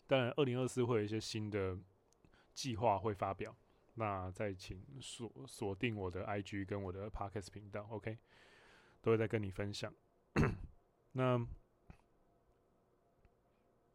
[0.07, 1.77] 当然，二零二四会有一些新的
[2.55, 3.53] 计划会发表，
[3.99, 8.17] 那再请锁锁定我的 IG 跟我的 Podcast 频道，OK，
[9.03, 9.93] 都会再跟你分享。
[11.13, 11.45] 那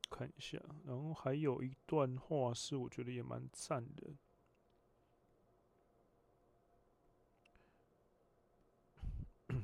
[0.09, 4.13] 看一下，然后还有一段话是我觉得也蛮赞的。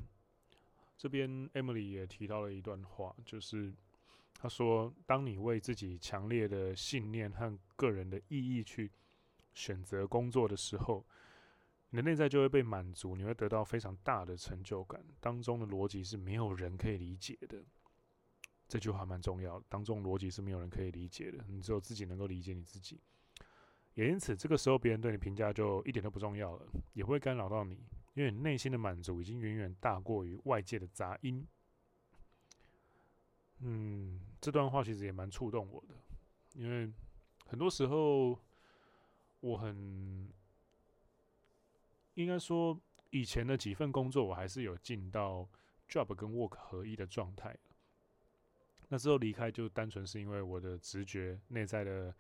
[0.97, 3.73] 这边 Emily 也提到了一段话，就是
[4.35, 8.89] 她说：“当你为自己强烈的信念和个人的意义去
[9.59, 11.05] 选择工作的时候，
[11.89, 15.03] 你的内在就会被满足，你会得到非常大的成就感。
[15.19, 17.61] 当中的逻辑是没有人可以理解的。
[18.69, 23.01] 这句话蛮重要，当中逻辑是没有人可以理解的，你只有自己能够理解你自己。
[23.95, 31.45] 也因此，这个时候别人对你评价就一点都不重要了，也不会干扰到你，因为你内心的满足已经远远大过于外界的杂音。
[33.61, 35.95] 嗯，这段话其实也蛮触动我的，
[36.53, 36.89] 因为
[37.47, 38.39] 很多时候
[39.41, 40.29] 我很
[42.15, 42.79] 应该说，
[43.11, 45.47] 以前的几份工作我还是有进到
[45.87, 47.57] job 跟 work 合一的状态。
[48.89, 52.13] 那之后离开就单纯是因为我的直觉内在的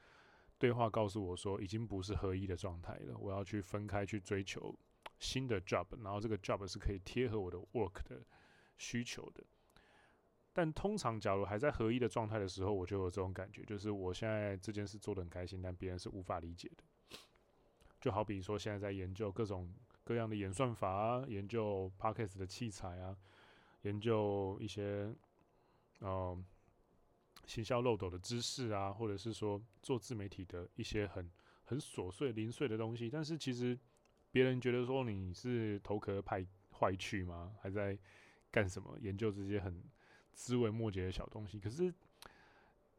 [0.57, 4.73] 对话告诉我说，已经不是合一的状态了，我要去分开去追求
[5.19, 8.23] 新的 job，然后这个 job 是可以贴合我的 work 的
[8.77, 9.43] 需求的。
[10.53, 16.83] 但通常假如还在合一的状态的时候，我就有这种感觉，就是我现在这件事做得很开心，但别人是无法理解的。
[17.99, 23.15] 就好比说现在在研究各种各样的演算法啊，研究 Podcast 的器材啊，
[23.81, 24.83] 研究一些
[26.01, 26.09] 嗯。
[26.09, 26.43] 呃
[27.45, 31.27] 行销漏斗的知识啊，或者是说做自媒体的一些很
[31.63, 33.75] 很琐碎零碎的东西，但是其实
[34.29, 36.45] 别人觉得说你是头壳派
[36.79, 37.55] 坏去吗？
[37.59, 37.97] 还在
[38.51, 38.95] 干什么？
[39.01, 39.83] 研究这些很
[40.31, 41.59] 枝微末节的小东西。
[41.59, 41.91] 可是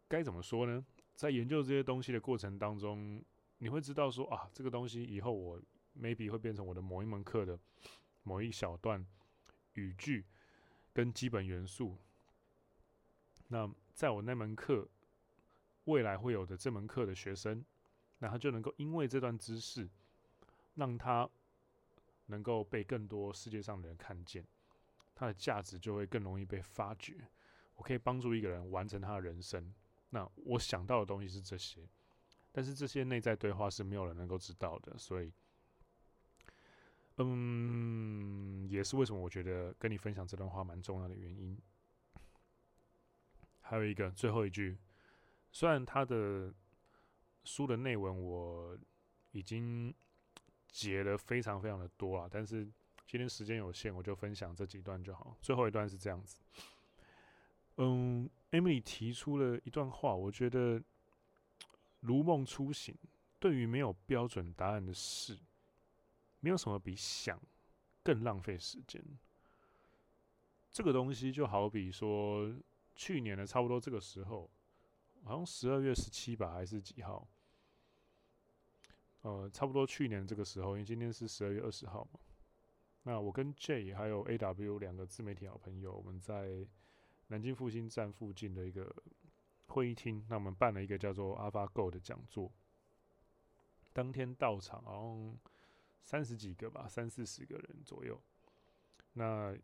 [0.08, 0.84] 该怎么说呢？
[1.14, 3.22] 在研究这些东西的过程当中，
[3.62, 5.60] 你会知道说啊，这个东西以后我
[5.94, 7.58] maybe 会变成我的某一门课的
[8.22, 9.06] 某一小段
[9.74, 10.24] 语句
[10.94, 11.98] 跟基本元素。
[13.48, 14.88] 那在我那门课
[15.84, 17.62] 未来会有的这门课的学生，
[18.18, 19.86] 那他就能够因为这段知识，
[20.74, 21.28] 让他
[22.26, 24.46] 能够被更多世界上的人看见，
[25.14, 27.28] 他的价值就会更容易被发掘。
[27.74, 29.74] 我可以帮助一个人完成他的人生。
[30.08, 31.86] 那我想到的东西是这些，
[32.52, 35.32] 但是这些内在对话是没有人能够知道的，所以，
[37.18, 41.56] 嗯，也是为什么我觉得跟你分享这段话蛮重要的原因。
[43.60, 44.76] 还有一个最后一句，
[45.52, 46.52] 虽然他的
[47.44, 48.76] 书的内文我
[49.30, 49.94] 已经
[50.68, 52.64] 截了非常非常的多了，但是
[53.06, 55.36] 今天时间有限，我就分享这几段就好。
[55.40, 56.40] 最后一段是这样子，
[57.76, 60.82] 嗯，Emily 提出了一段话，我觉得
[62.00, 62.96] 如梦初醒。
[63.38, 65.38] 对于没有标准答案的事，
[66.40, 67.40] 没有什么比想
[68.02, 69.02] 更浪费时间。
[70.70, 72.54] 这个东西就好比说。
[72.96, 74.50] 去年的差不多这个时候，
[75.24, 77.26] 好像十二月十七吧，还是几号？
[79.22, 82.20] 呃，差不多去年这个时候，因为今天是十二月二十号嘛。
[83.04, 86.66] 那我跟 J 还有 AW 两个自媒体好朋友，我们在
[87.28, 88.94] 南京复兴站附近的一个
[89.70, 92.50] 会议厅，那我们办了一个叫做 AlphaGo 的讲座。
[93.92, 95.38] 当天到场好像
[96.02, 98.20] 三十几个吧，三四十个人左右。
[99.14, 99.56] 那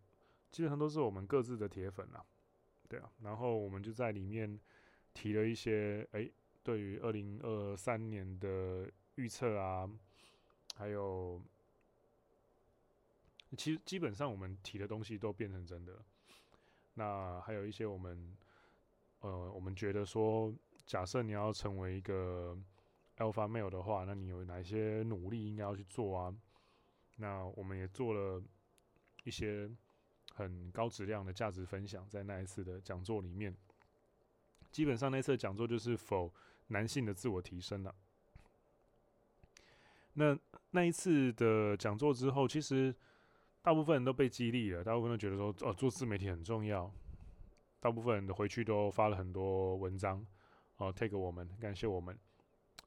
[0.51, 2.25] 基本上都是我们各自的铁粉啊。
[2.89, 4.59] 对啊，然后我们就在里面
[5.13, 6.31] 提了一些，哎，
[6.63, 9.91] 对于二零二三年的预测啊，
[10.77, 11.43] 还有，
[13.57, 16.01] 其实基本上我们提的东西都变成真的。
[16.95, 18.37] 那还有一些我们，
[19.27, 20.55] 呃，我们觉得说，
[20.87, 22.57] 假设你要成为一个
[23.17, 26.35] Alpha Male 的话，那你有哪些努力应该要去做啊？
[27.17, 28.43] 那我们也做了
[29.25, 29.71] 一些。
[30.35, 33.57] 很高质量的价值分享，在那一次的讲座里面，
[34.71, 36.31] 基本上那次讲座就是否
[36.67, 37.95] 男性的自我提升了。
[40.13, 40.39] 那
[40.73, 42.95] 那一次的讲座之后，其实
[43.63, 46.93] 大部分人都被激励了，大部分都觉得说，哦，做自媒体很重要。
[47.81, 50.25] 大部分人的回去都发了很多文章，
[50.77, 52.19] 哦，tag 我们，感谢我们。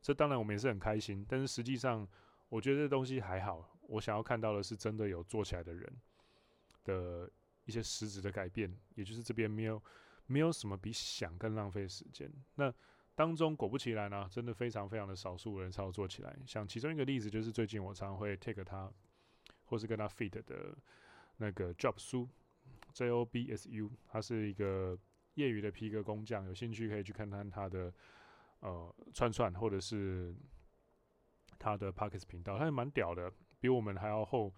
[0.02, 2.08] 这当然我们也是很开心，但是实际上，
[2.50, 3.78] 我觉得这东西还好。
[3.84, 5.94] 我想要看到的是真的有做起来的人
[6.84, 7.30] 的。
[7.66, 9.80] 一些实质的改变，也就是这边没有
[10.26, 12.28] 没有什么比想更浪费时间。
[12.56, 12.74] 那
[13.14, 16.36] 当中果不其然呢、真的非常非常的少数人操作起来。
[16.48, 18.92] 像其中一个例子，就是最近我常常会 take 他，
[19.66, 20.76] 或是跟他 feed 的
[21.38, 22.28] 那个 Job 书
[22.94, 24.98] j O B S U，他是一个
[25.36, 27.94] 业余的皮革工匠，有兴趣可以去看看他的
[28.60, 30.36] 呃串串，或者是
[31.58, 34.54] 他的 parkas 频道，他也蛮屌的，比我们还要后。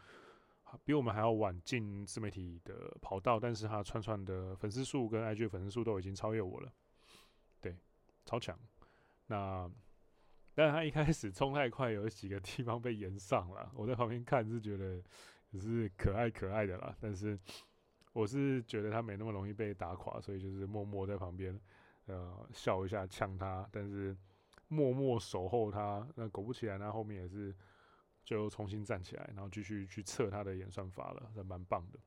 [0.85, 6.71] 比我们还要晚进自媒体的跑道，但是他串串的粉丝数跟 IG 粉丝数都已经超越我了，
[7.59, 7.75] 对，
[8.23, 8.57] 超强。
[9.27, 9.69] 那
[10.53, 13.69] 但他一开始冲太快，有几个地方被延上了。
[13.75, 15.03] 我在旁边看是觉得
[15.49, 17.37] 只是可爱可爱的啦，但是
[18.13, 21.59] 我是觉得他没那么容易被打垮，所以就是默默在旁边
[22.05, 24.15] 呃笑一下呛他，但是
[24.67, 26.07] 默默守候他。
[26.15, 27.55] 那果不其然，他后面也是。
[28.23, 31.99] 就重新站起来，然后继续去测他的演算法了，这蛮棒的。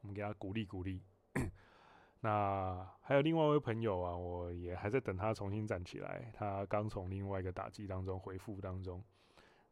[0.00, 1.00] 我们给他鼓励鼓励。
[2.20, 9.02] 那还有另外一位朋友啊，我也还在等他重新站起来，他刚从另外一个打击当中恢复当中。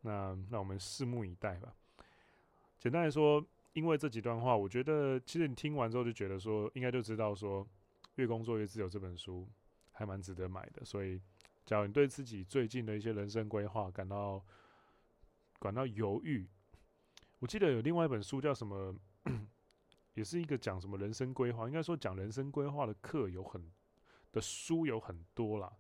[0.03, 1.75] 那那我们拭目以待吧。
[2.79, 3.45] 简单来说，
[3.75, 7.65] 因为这几段话，我觉得其实你听完之后就觉得说，应该就知道说，
[8.17, 9.49] 《越工作越自由》这本书
[9.93, 10.85] 还蛮值得买的。
[10.85, 11.21] 所以，
[11.65, 14.45] 假如你对自己最近的一些人生规划感到
[15.59, 16.47] 感到犹豫，
[17.39, 18.95] 我记得有另外一本书叫什么，
[20.13, 23.73] 也是一个讲什么人生规划，应该说讲人生规划的课有很
[24.33, 25.73] 的书有很多啦。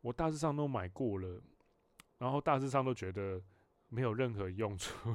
[0.00, 1.42] 我大致上都买过了，
[2.18, 3.42] 然后大致上都觉得
[3.88, 5.14] 没有任何用处。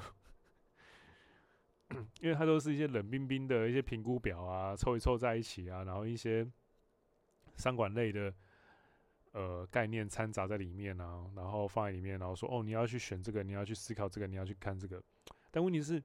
[2.22, 6.48] 因为它都是一些冷冰冰的一些评估表啊，凑一凑在一起啊，然后一些
[7.56, 8.34] 商管类的
[9.32, 15.04] 呃概念掺杂在里面啊，然后放在里面，然后说哦，你要去选这个，你要去思考这个，你要去看这个。
[15.50, 16.02] 但问题是，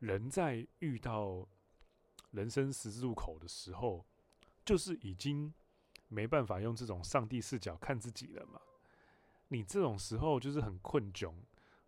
[0.00, 1.46] 人在遇到
[2.32, 4.04] 人生十字路口的时候，
[4.64, 5.52] 就是已经
[6.08, 8.60] 没办法用这种上帝视角看自己了嘛。
[9.48, 11.32] 你这种时候就是很困窘，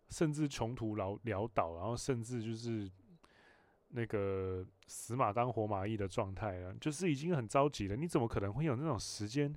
[0.09, 2.89] 甚至穷途潦潦倒，然后甚至就是。
[3.89, 7.95] 那个死马当活马医的状态啊，就是已经很着急了。
[7.95, 9.55] 你怎么可能会有那种时间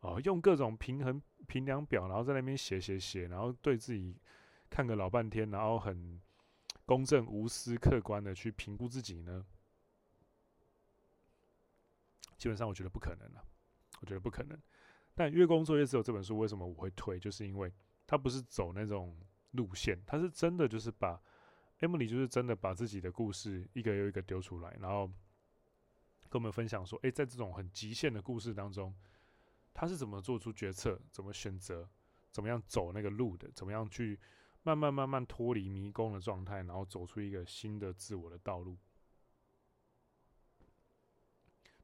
[0.00, 0.20] 哦？
[0.24, 4.16] 用各种平衡评量表，然后在那边写写写，然后对自己
[4.68, 6.20] 看个老半天，然后很
[6.84, 9.46] 公正、无私、客观的去评估自己呢？
[12.36, 13.44] 基本上我觉得不可能了，
[14.00, 14.58] 我觉得不可能。
[15.14, 17.20] 但越工作越自由这本书为什么我会推？
[17.20, 17.72] 就是因为
[18.06, 19.16] 它不是走那种
[19.52, 21.20] 路线，它是真的就是把。
[21.80, 25.06] Emily 就是真的把自己的故事一个又一个丢出来，然后
[26.28, 28.94] 跟我们分享说：“诶，在这种很极限的故事当中，
[29.72, 31.88] 他是怎么做出决策，怎么选择，
[32.30, 34.18] 怎么样走那个路的，怎么样去
[34.62, 38.76] 慢慢慢慢脱离迷宫的状态，然后走出一个新的自我的道路。”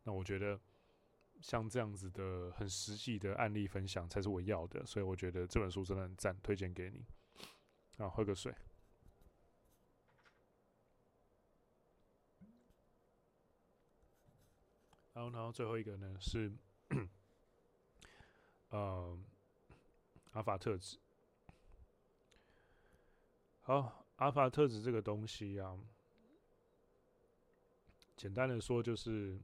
[0.05, 0.61] 那我觉得
[1.41, 7.05] 像这样子的很实际的案例分享才是我要的，所以我觉得这本书真的很赞，推荐给你。
[7.97, 8.55] 啊，喝个水。
[15.17, 16.53] 然后，然后最后一个呢是，
[18.69, 19.19] 呃，
[20.33, 20.99] 阿法特质。
[23.63, 25.75] 好，阿法特质这个东西啊，
[28.15, 29.41] 简单的说就是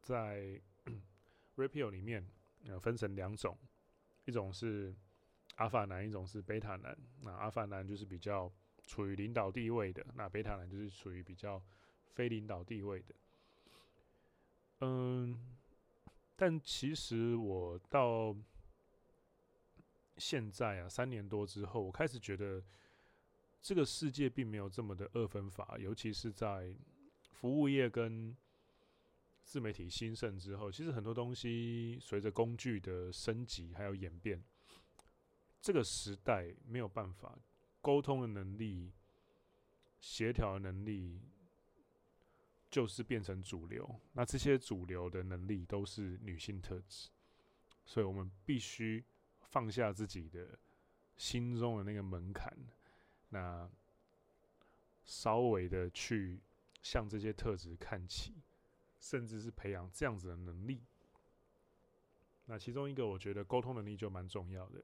[0.00, 0.58] 在
[1.56, 2.26] Rapio 里面，
[2.64, 3.58] 呃，分成两种，
[4.24, 4.94] 一种是
[5.56, 6.96] 阿法男，一种是贝塔男。
[7.20, 8.50] 那阿法男就是比较
[8.86, 11.62] 处于领导地位的，那贝塔男就是处于比较
[12.14, 13.14] 非领导地位的。
[14.80, 15.38] 嗯，
[16.36, 18.34] 但其实我到
[20.16, 22.62] 现在啊，三年多之后，我开始觉得
[23.60, 26.74] 这个世界并没有这么的二分法，尤其是在
[27.30, 28.34] 服务业跟
[29.42, 34.42] 自媒体兴盛之后，其实很多东西随着工具的升级还有演变，
[35.60, 37.38] 这个时代没有办法
[37.82, 38.92] 沟通的能力、
[39.98, 41.20] 协调的能力。
[42.70, 47.08] 就是变成主流，那这些主流的能力都是女性特质，
[47.84, 49.04] 所以我们必须
[49.40, 50.56] 放下自己的
[51.16, 52.56] 心中的那个门槛，
[53.30, 53.68] 那
[55.04, 56.38] 稍微的去
[56.80, 58.34] 向这些特质看齐，
[59.00, 60.80] 甚至是培养这样子的能力。
[62.44, 64.80] 那其中一个，我觉得沟通能力就蛮重要的，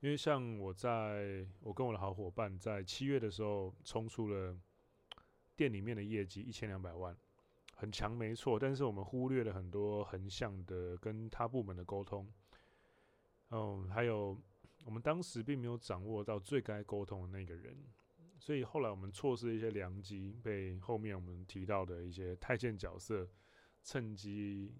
[0.00, 4.58] 因为像我在我跟我的好伙伴在七月的时候冲出了。
[5.60, 7.14] 店里面的业绩一千两百万，
[7.74, 12.26] 很强没错，但是我们忽略了很多横向的跟他部门的沟通，
[13.50, 14.40] 嗯，还有
[14.86, 17.76] 我们当时并没有掌握到最该沟通的那个人，
[18.38, 23.28] 所以后来我们错失了一些良机，被后面我们提到的一些太监角色
[23.82, 24.74] 趁机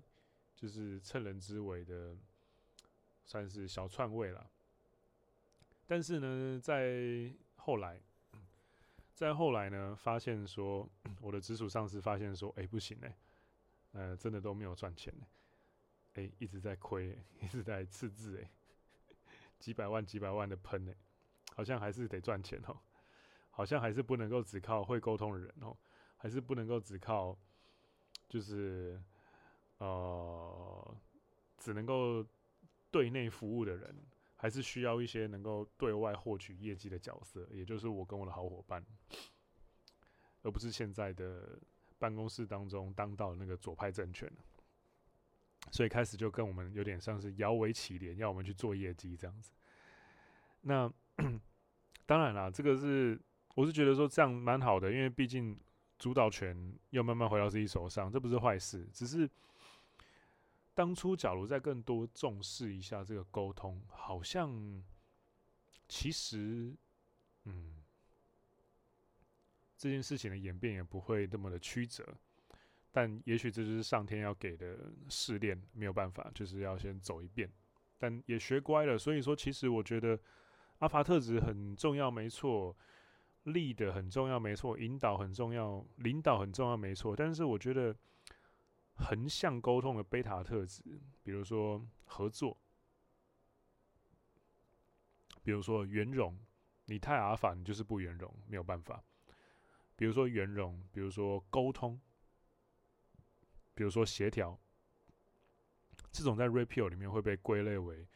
[0.55, 2.17] 就是趁人之危的，
[3.27, 4.51] 算是小篡位了。
[5.87, 8.01] 但是呢，在后来。
[9.21, 10.89] 再后来呢，发现说
[11.21, 13.15] 我的直属上司发现说，哎、不行嘞，
[13.93, 15.27] 呃，真的都没有赚钱嘞，
[16.15, 18.51] 哎、一直在亏， 一直在赤字哎，
[19.59, 20.97] 几百万几百万的喷哎，
[21.55, 22.81] 好像还是得赚钱哦，
[23.51, 25.77] 好像还是不能够只靠会沟通的人哦，
[26.17, 27.37] 还是不能够只靠
[28.27, 28.99] 就是
[29.77, 30.97] 呃，
[31.59, 32.25] 只能够
[32.91, 33.95] 对内服务的人。
[34.41, 38.83] 还是需要一些能够对外获取业绩的角色，也就是我跟我的好伙伴，
[40.41, 41.59] 而不是现在的
[41.99, 44.33] 办公室当中当道那个左派政权。
[45.71, 49.53] 所以开始就跟我们有点像是摇尾乞怜，要我们去做业绩这样子。
[50.63, 50.91] 那
[52.07, 53.21] 当然啦，这个是
[53.55, 55.61] 我是觉得说这样蛮好的，因为毕竟
[55.99, 59.29] 主导权又慢慢回到自己手上，这不是坏事，只是
[60.81, 64.83] 当初假如再更多重视一下这个沟通，好像
[65.87, 66.75] 其实，
[67.45, 67.85] 嗯，
[69.77, 72.17] 这件事情的演变也不会那么的曲折，
[72.91, 77.53] 但也许这就是上天要给的试炼，没有办法，就是要先走一遍，
[77.99, 80.19] 但也学乖了，所以说，其实我觉得
[80.79, 82.75] 阿法特质很重要，没错。
[83.45, 87.15] 力的很重要，没错；引导很重要，领导很重要，没错。
[87.15, 87.95] 但是我觉得
[89.01, 90.83] 横向沟通的贝塔特质，
[91.23, 92.57] 比如说合作，
[95.43, 96.39] 比如说圆融，
[96.85, 99.03] 你太阿法，你就是不圆融，没有办法。
[99.97, 102.01] 比如说圆融，比如说沟通，
[103.75, 104.59] 比如说协调，
[106.13, 108.07] 这种在 Red Pill 里面会被归类为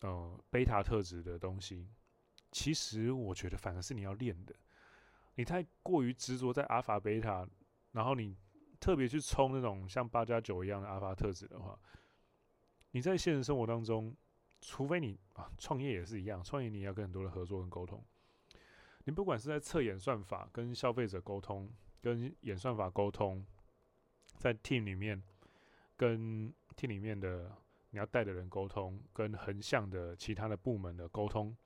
[0.00, 1.88] 呃贝塔特质的东西。
[2.50, 4.54] 其实我觉得反而是你要练的，
[5.36, 7.48] 你太过于执着在阿法贝塔，
[7.92, 8.36] 然后你
[8.82, 11.78] 特别去冲那种像八加九一样的阿法特质的话，
[12.90, 14.12] 你在现实生活当中，
[14.60, 18.04] 除非你啊创业也是一样，创业你要跟很多人合作跟沟通，
[19.04, 21.70] 你不管是在测演算法跟消费者沟通，
[22.00, 23.46] 跟演算法沟通，
[24.34, 25.22] 在 team 里面
[25.96, 27.56] 跟 team 里面的
[27.90, 31.56] 你要带的人沟通，跟横向的其他的部门的沟通。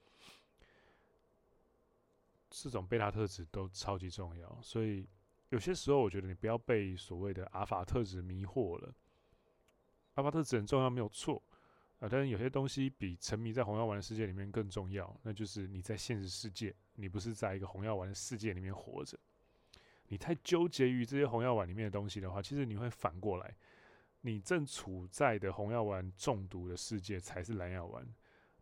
[2.50, 5.08] 这种贝塔特质都超级重要，所以
[5.51, 8.92] 有些时候我觉得你不要被所谓的阿法特质迷惑了。
[10.14, 11.42] 阿法特质很重要，没有错
[11.99, 19.18] 啊，但是有些东西比沉迷在红药丸的世界里面更重要，那就是你在现实世界，你不是在一个红药丸的世界里面活着。
[20.09, 23.57] 你太纠结于这些红药丸里面的东西的话，其实你会反过来，
[24.20, 28.07] 你正处在的红药丸中毒的世界才是蓝药丸，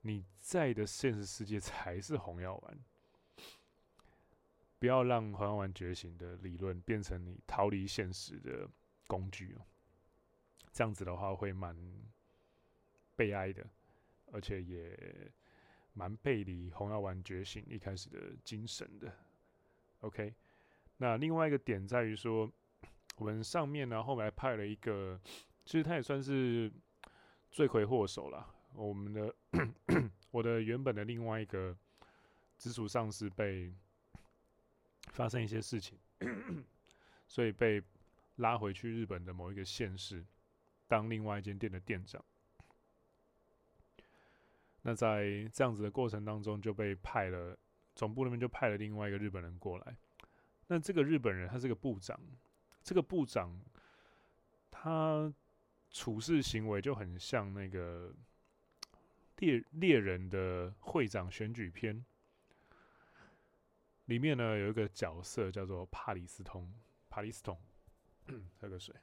[0.03, 2.79] 你在的现实世界才是红药丸。
[4.85, 8.69] 不要让红药丸觉醒的理论变成你逃离现实的
[9.07, 9.65] 工具哦，
[10.73, 11.75] 这样子的话会蛮
[13.17, 13.65] 悲哀的，
[14.31, 14.95] 而且也
[15.95, 19.11] 蛮背离红药丸觉醒一开始的精神的。
[20.01, 20.35] OK，
[20.99, 22.53] 那另外一个点在于说，
[23.17, 25.19] 我们上面呢后来派了一个，
[25.65, 26.71] 其实他也算是
[27.51, 28.55] 罪魁祸首了。
[28.75, 29.35] 我们的
[30.31, 31.75] 我的原本的另外一个
[32.59, 33.73] 直属上司被。
[35.09, 35.99] 发生一些事情，
[37.29, 37.83] 所以被
[38.37, 40.25] 拉回去日本的某一个县市
[40.87, 42.25] 当另外一间店的店长。
[44.83, 47.57] 那在这样子的过程当中，就被派了
[47.95, 49.97] 总部那边就派了另外一个日本人过来。
[50.67, 52.21] 那这个日本人他是个部长，
[52.83, 53.61] 这个部长
[54.71, 55.33] 他
[55.91, 58.13] 处事行为就很像那个
[59.37, 62.05] 猎猎人的会长选举篇。
[64.07, 66.73] 里面呢有一个角色叫做帕里斯通，
[67.09, 67.59] 帕里斯通，
[68.61, 68.95] 喝个水。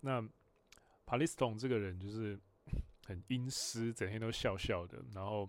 [0.00, 0.22] 那
[1.04, 2.38] 帕里斯通这个人就是
[3.04, 5.48] 很阴湿，整天都笑笑的，然后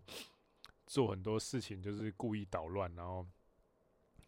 [0.88, 3.28] 做很多事情就是故意捣乱，然后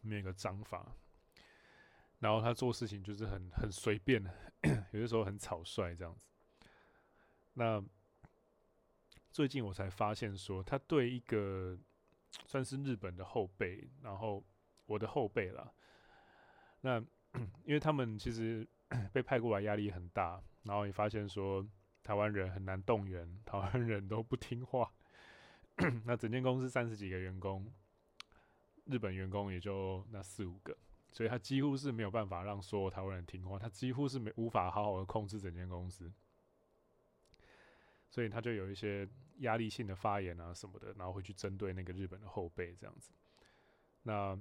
[0.00, 0.94] 没有个章法，
[2.20, 4.22] 然后他做事情就是很很随便，
[4.92, 6.28] 有的时候很草率这样子。
[7.54, 7.82] 那
[9.32, 11.78] 最近我才发现，说他对一个
[12.46, 14.44] 算是日本的后辈，然后
[14.84, 15.72] 我的后辈啦。
[16.82, 17.02] 那
[17.64, 18.66] 因为他们其实
[19.12, 21.66] 被派过来压力很大，然后也发现说
[22.02, 24.92] 台湾人很难动员，台湾人都不听话。
[26.04, 27.72] 那整间公司三十几个员工，
[28.84, 30.76] 日本员工也就那四五个，
[31.10, 36.12] 所以他几乎是没有办法让所有台湾人听话，他几乎是没无法好好的控制整间公司。
[38.12, 39.08] 所以他就有一些
[39.38, 43.10] 压力性的发言啊什么的，然后会去针对那个日本的后辈这样子。
[44.02, 44.38] 那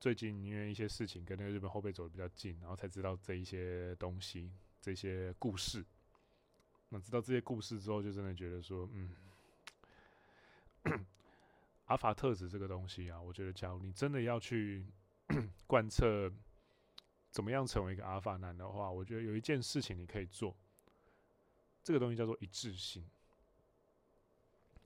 [0.00, 4.50] 最近因为一些事情跟那个日本后辈走的比较近，然后才知道这一些东西、
[4.80, 5.86] 这些故事。
[6.88, 9.14] 那知道这些故事之后，就真的觉得说，嗯，
[11.86, 14.84] 阿法特子这个东西啊，我觉得假如你真的要去
[15.68, 16.28] 贯彻
[17.30, 20.56] 怎么样成为一个阿法男的话，我觉得有一件事情你可以做。
[21.84, 23.04] 这个东西叫做一致性。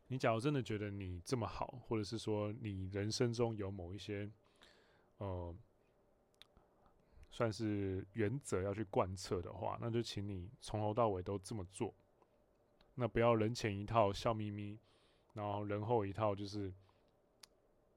[0.09, 4.29] 你假如真的觉得你这么好，或者是说你人生中有某一些，
[5.19, 5.55] 呃，
[7.31, 11.95] 算是原则要去贯彻的话，那就请你从头到尾都这么做。
[12.95, 14.77] 那不要人前一套笑眯眯，
[15.35, 16.73] 然后人后一套，就是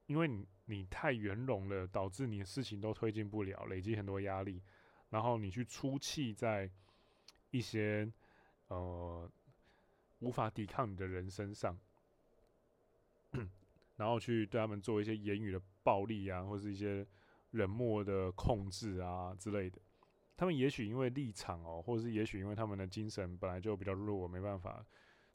[0.06, 4.62] 因为你你太圆融了，导致你的事情都推进不了，累积很多压力，
[5.10, 6.70] 然后你去出气在
[7.50, 8.12] 一些。
[8.72, 9.30] 呃，
[10.20, 11.78] 无法抵抗你的人身上，
[13.98, 17.06] 然后去对他们做一些言语的暴力啊，或是一些
[17.50, 19.82] 冷漠的控制啊之类的。
[20.38, 24.86] 他们也许因为立场哦，或者是也许因为他们的精神本来就比较弱，没办法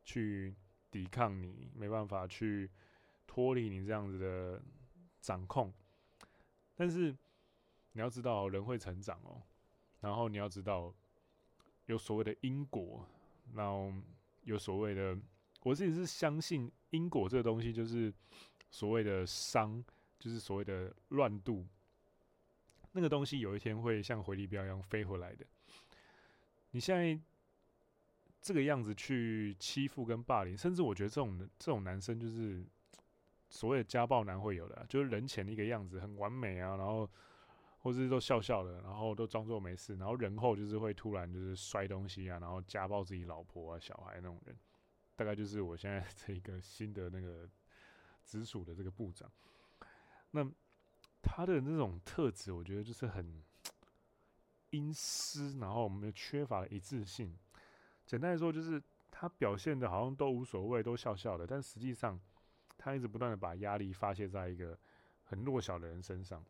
[0.03, 0.57] 去
[0.91, 2.71] 抵抗你，没办法去
[3.27, 4.63] 脱离你这样子的
[5.21, 5.71] 掌控。
[6.75, 7.15] 但是
[7.93, 9.43] 你要知道，人会成长哦，
[10.01, 10.95] 然后你要知道
[11.85, 13.07] 有所谓的因果，
[13.55, 13.93] 然后
[14.43, 15.17] 有所谓的，
[15.63, 18.13] 我自己是相信因果这个东西，就是
[18.71, 19.85] 所谓的伤，
[20.19, 21.67] 就是所谓的乱度。
[22.93, 25.45] 那个东西有一天会像回力镖一样飞回来的。
[26.71, 27.19] 你现在
[28.41, 32.65] 这个样子去欺负跟霸凌，甚至我觉得这种这种男生就是
[33.49, 37.09] 所谓的家暴男会有的，就是人前的一个样子很完美啊，然后
[37.87, 44.57] 或是都笑笑的，然后都装作没事，然后人后就是会突然就是摔东西啊，然后家暴自己老婆啊小孩那种人，
[45.15, 47.49] 大概就是我现在 这一个新的那个
[48.25, 49.31] 直属的这个部长，
[50.33, 50.51] 那。
[51.29, 53.43] 他的那种特质，我觉得就是很
[54.71, 57.37] 阴湿，然后我们缺乏了一致性。
[58.07, 58.81] 简单来说，就是
[59.11, 62.21] 他表现的好像都无所谓，都笑笑的，但实际上
[62.79, 64.79] 他一直不断的把压力发泄在一个
[65.25, 66.45] 很弱小的人身上。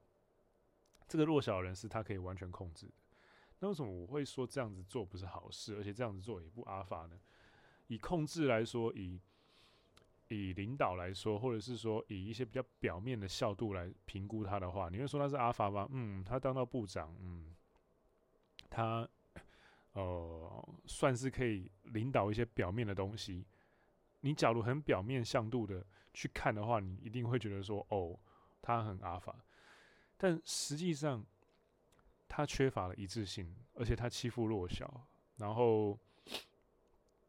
[1.07, 2.93] 这个弱小的人是他可以完全控制的。
[3.59, 7.19] 那为什么我会说这样子做不是好事，而且这样子做也不阿法呢？
[7.87, 9.21] 以控制来说，以
[10.29, 15.89] 以领导来说，或者是说以一些比较表面的效度来评估他的话，你会说他是阿法吗？
[15.91, 17.55] 嗯，他当到部长，嗯，
[18.69, 19.09] 他
[19.93, 23.47] 呃算是可以领导一些表面的东西。
[24.21, 28.19] 你假如很表面向度的去看的话，你一定会觉得说，哦，
[28.61, 29.35] 他很阿法。
[30.17, 31.25] 但实际上，
[32.29, 35.07] 他缺乏了一致性，而且他欺负弱小，
[35.37, 35.99] 然后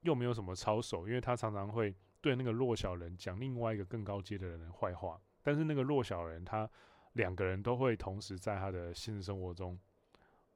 [0.02, 1.96] 又没有什么操守，因为他常常会。
[2.20, 6.70] 对那个弱小人讲另外一个更高阶的人的坏话，但是那个弱小人他
[7.14, 9.80] 两个人都会同时在他的现实生活中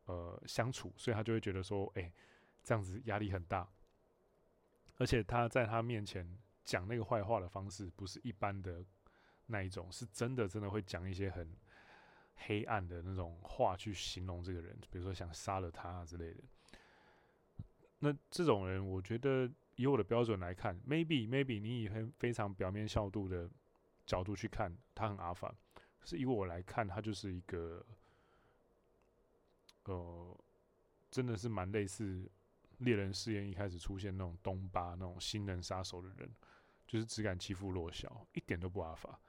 [0.05, 2.11] 呃相处，所以他就会觉得说，哎，
[2.63, 3.69] 这样子压力很大，
[4.97, 6.27] 而且他在他面前
[6.65, 8.83] 讲那个坏话的方式不是一般的
[9.45, 11.55] 那一种，是真的真的会讲一些很
[12.45, 16.43] 黑暗的那种话去形容这个人，比如说想杀了他之类的。
[17.99, 19.49] 那这种人，我觉得。
[19.77, 23.49] 以我的标准来看，maybe maybe 你以很非常表面效度的
[24.05, 25.55] 角度去看，他很阿法。
[26.03, 27.83] 是以我来看，他就是一个，
[29.85, 30.37] 呃，
[31.09, 32.29] 真的是蛮类似
[32.79, 36.29] 猎人试验一开始出现那种东巴那种新人杀手的人，
[36.85, 39.19] 就是只敢欺负弱小，一点都不阿法。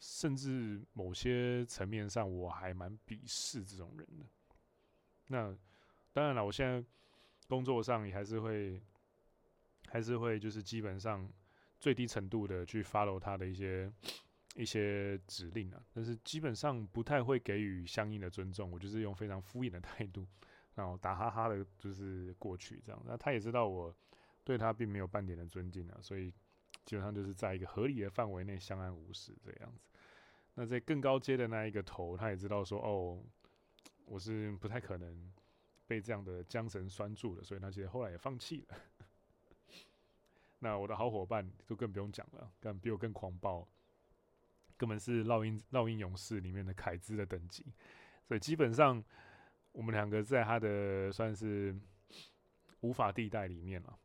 [0.00, 4.26] 甚至某些层面上，我还蛮鄙视这种人的。
[5.28, 5.56] 那
[6.12, 6.84] 当然了，我现在
[7.46, 8.82] 工作上也还是会。
[9.88, 11.28] 还是会就是基本上
[11.80, 13.92] 最低程度的去 follow 他的一些
[14.54, 18.70] 一些指令啊，但是基本上不太会给予相应的尊重。
[18.70, 20.24] 我就是用非常敷衍的态度，
[20.76, 23.02] 然后打哈哈的，就是过去这样。
[23.04, 23.92] 那他也知道我
[24.44, 26.30] 对他并没有半点的尊敬啊，所以
[26.84, 29.89] 基本上就是在一个合理的范围内相安无事这样子。
[30.54, 33.22] 那在更高阶的那一个头，他也知道说哦，
[34.04, 35.32] 我是不太可能
[35.86, 38.76] 被这样的缰绳拴住的，所以他其实后来也放弃了。
[40.58, 43.66] 那我的好伙伴就更不用讲了，更比我更狂暴，
[44.76, 47.64] 根本是烙印烙印勇士里面的凯兹的等级，
[48.26, 49.02] 所以基本上
[49.72, 51.74] 我们两个在他的算是
[52.80, 53.98] 无法地带里面了。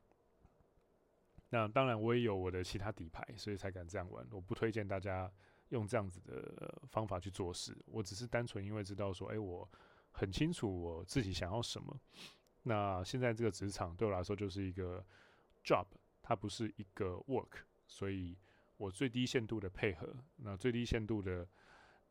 [1.50, 4.26] 那当然我也有我的其他底牌，所以才敢这样玩。
[4.32, 5.32] 我不推荐大家
[5.70, 7.78] 用这样子的方法去做事。
[7.86, 9.70] 我只是单纯因为知道说，哎，我
[10.12, 12.00] 很清楚我自己想要什么。
[12.64, 15.06] 那现在这个职场对我来说就是一个
[15.64, 15.86] job。
[16.28, 17.52] 它不是一个 work，
[17.86, 18.36] 所以
[18.78, 21.48] 我最低限度的配合，那最低限度的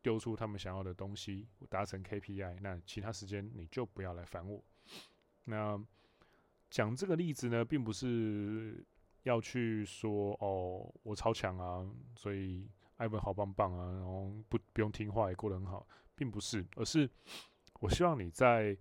[0.02, 4.62] 丢出他们想要的东西，达成 KPI，那其他时间你就不要来烦我。
[5.46, 5.76] 那
[6.70, 8.86] 讲这个例子呢，并不是
[9.24, 11.84] 要去说哦，我超强啊，
[12.14, 17.08] 所以艾文好棒棒啊，然后不不用听话也过得很好，并不是，而是
[17.80, 18.76] 我希望你在，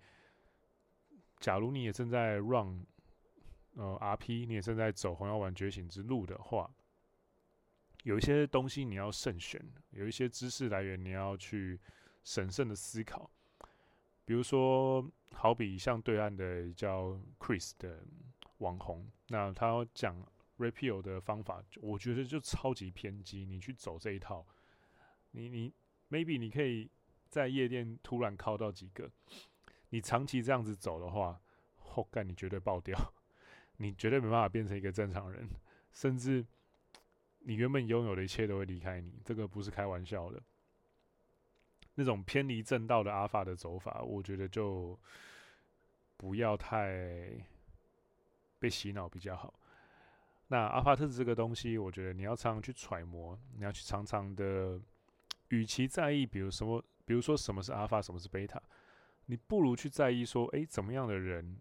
[1.39, 2.85] 假如你也正在 run。
[3.75, 6.69] 呃，RP，你也正在走红药丸觉醒之路的话，
[8.03, 9.59] 有一些东西你要慎选，
[9.89, 11.79] 有一些知识来源你要去
[12.23, 13.27] 审慎的思考。
[14.25, 18.05] 比如说，好比像对岸的叫 Chris 的
[18.59, 20.23] 网红，那他讲
[20.57, 23.45] Repeal 的方法，我觉得就超级偏激。
[23.45, 24.45] 你去走这一套，
[25.31, 25.73] 你你
[26.09, 26.89] maybe 你可以
[27.27, 29.09] 在夜店突然靠到几个，
[29.89, 31.41] 你长期这样子走的话，
[31.77, 32.97] 后干你绝对爆掉。
[33.77, 35.49] 你绝对没办法变成一个正常人，
[35.91, 36.45] 甚至
[37.39, 40.41] 你原本拥有的一切都会离开你，这个不是开玩笑的。
[41.95, 44.97] 那种偏离正道的阿法的走法，我觉得就
[46.15, 47.43] 不要太
[48.59, 49.59] 被洗脑比较好。
[50.53, 54.79] 那阿法特这个东西，我觉得你要常常去揣摩，你要去常常的，
[55.47, 58.61] 与其在意，比如什么，比如说什么是阿法，什么是贝塔，
[59.25, 61.57] 你不如去在意说，诶，怎么样的人，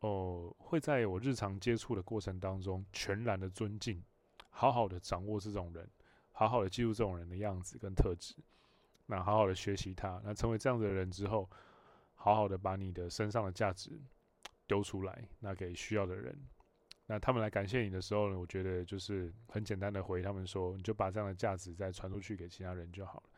[0.00, 4.02] 哦，会在我日常接触的过程当中全然的尊敬。
[4.50, 5.88] 好好的掌握这种人，
[6.32, 8.34] 好好的记录这种人的样子跟特质，
[9.06, 11.48] 那好好的学习他，那成为这样的人之后，
[12.16, 13.92] 好好的把你的身上的价值
[14.66, 16.36] 丢出来，那给需要的人，
[17.10, 23.30] 那他们来感谢你的时候呢，我觉得就是很简单的回他们说，你就把这样的价值再传出去给其他人就好了。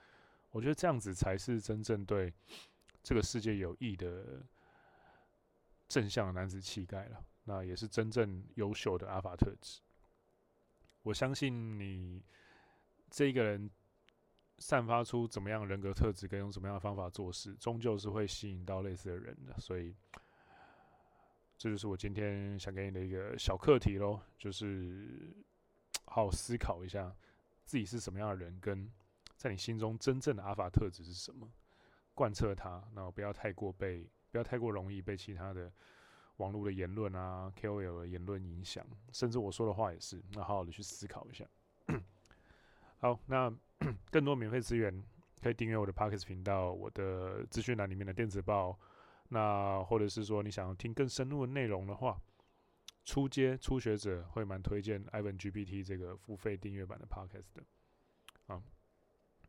[0.50, 2.34] 我觉得这样子才是真正对
[3.00, 4.42] 这个世界有益的
[5.88, 9.80] 正向的男子气概了，那也是真正优秀的阿法特质。
[11.02, 12.20] 我相信你
[13.08, 13.70] 这一个人
[14.58, 19.54] 散发出怎么样人格特质，跟用什么样的方法做事，终究是会吸引到类似的人的。
[19.60, 19.94] 所以，
[21.60, 25.30] 这就是我今天想给你的一个小课题喽，就是
[26.06, 27.14] 好好思考一下
[27.66, 28.90] 自己是什么样的人，跟
[29.36, 31.46] 在你心中真正的阿法特质是什么，
[32.14, 35.70] 贯彻它，然后不要太过被，不要太过容易被其他的。
[36.38, 38.82] 网络的言论啊，KOL 的言论影响，
[39.12, 41.44] 甚至我说的话也是，那好好的去思考一下。
[42.96, 43.54] 好，那
[44.10, 45.04] 更多免费资源
[45.42, 48.78] 可以订阅我的 Podcast 频道，我的资讯栏里面的电子报。
[49.30, 52.20] 那或者是说你想要听更深入的内容的话，
[53.04, 57.64] 初阶初学者会蛮推荐 Ivan GPT 这个付费订阅版的 Podcast 的。
[58.46, 58.62] 啊，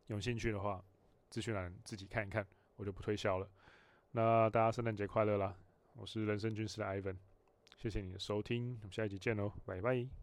[0.06, 0.84] 有兴趣的话，
[1.30, 3.48] 资讯栏自己看一看，我就不推销了。
[4.12, 5.56] 那大家圣诞节快乐啦！
[5.94, 7.16] 我是人生军师的 Ivan，
[7.76, 10.21] 谢谢你的收听，我们下一集见喽，拜拜。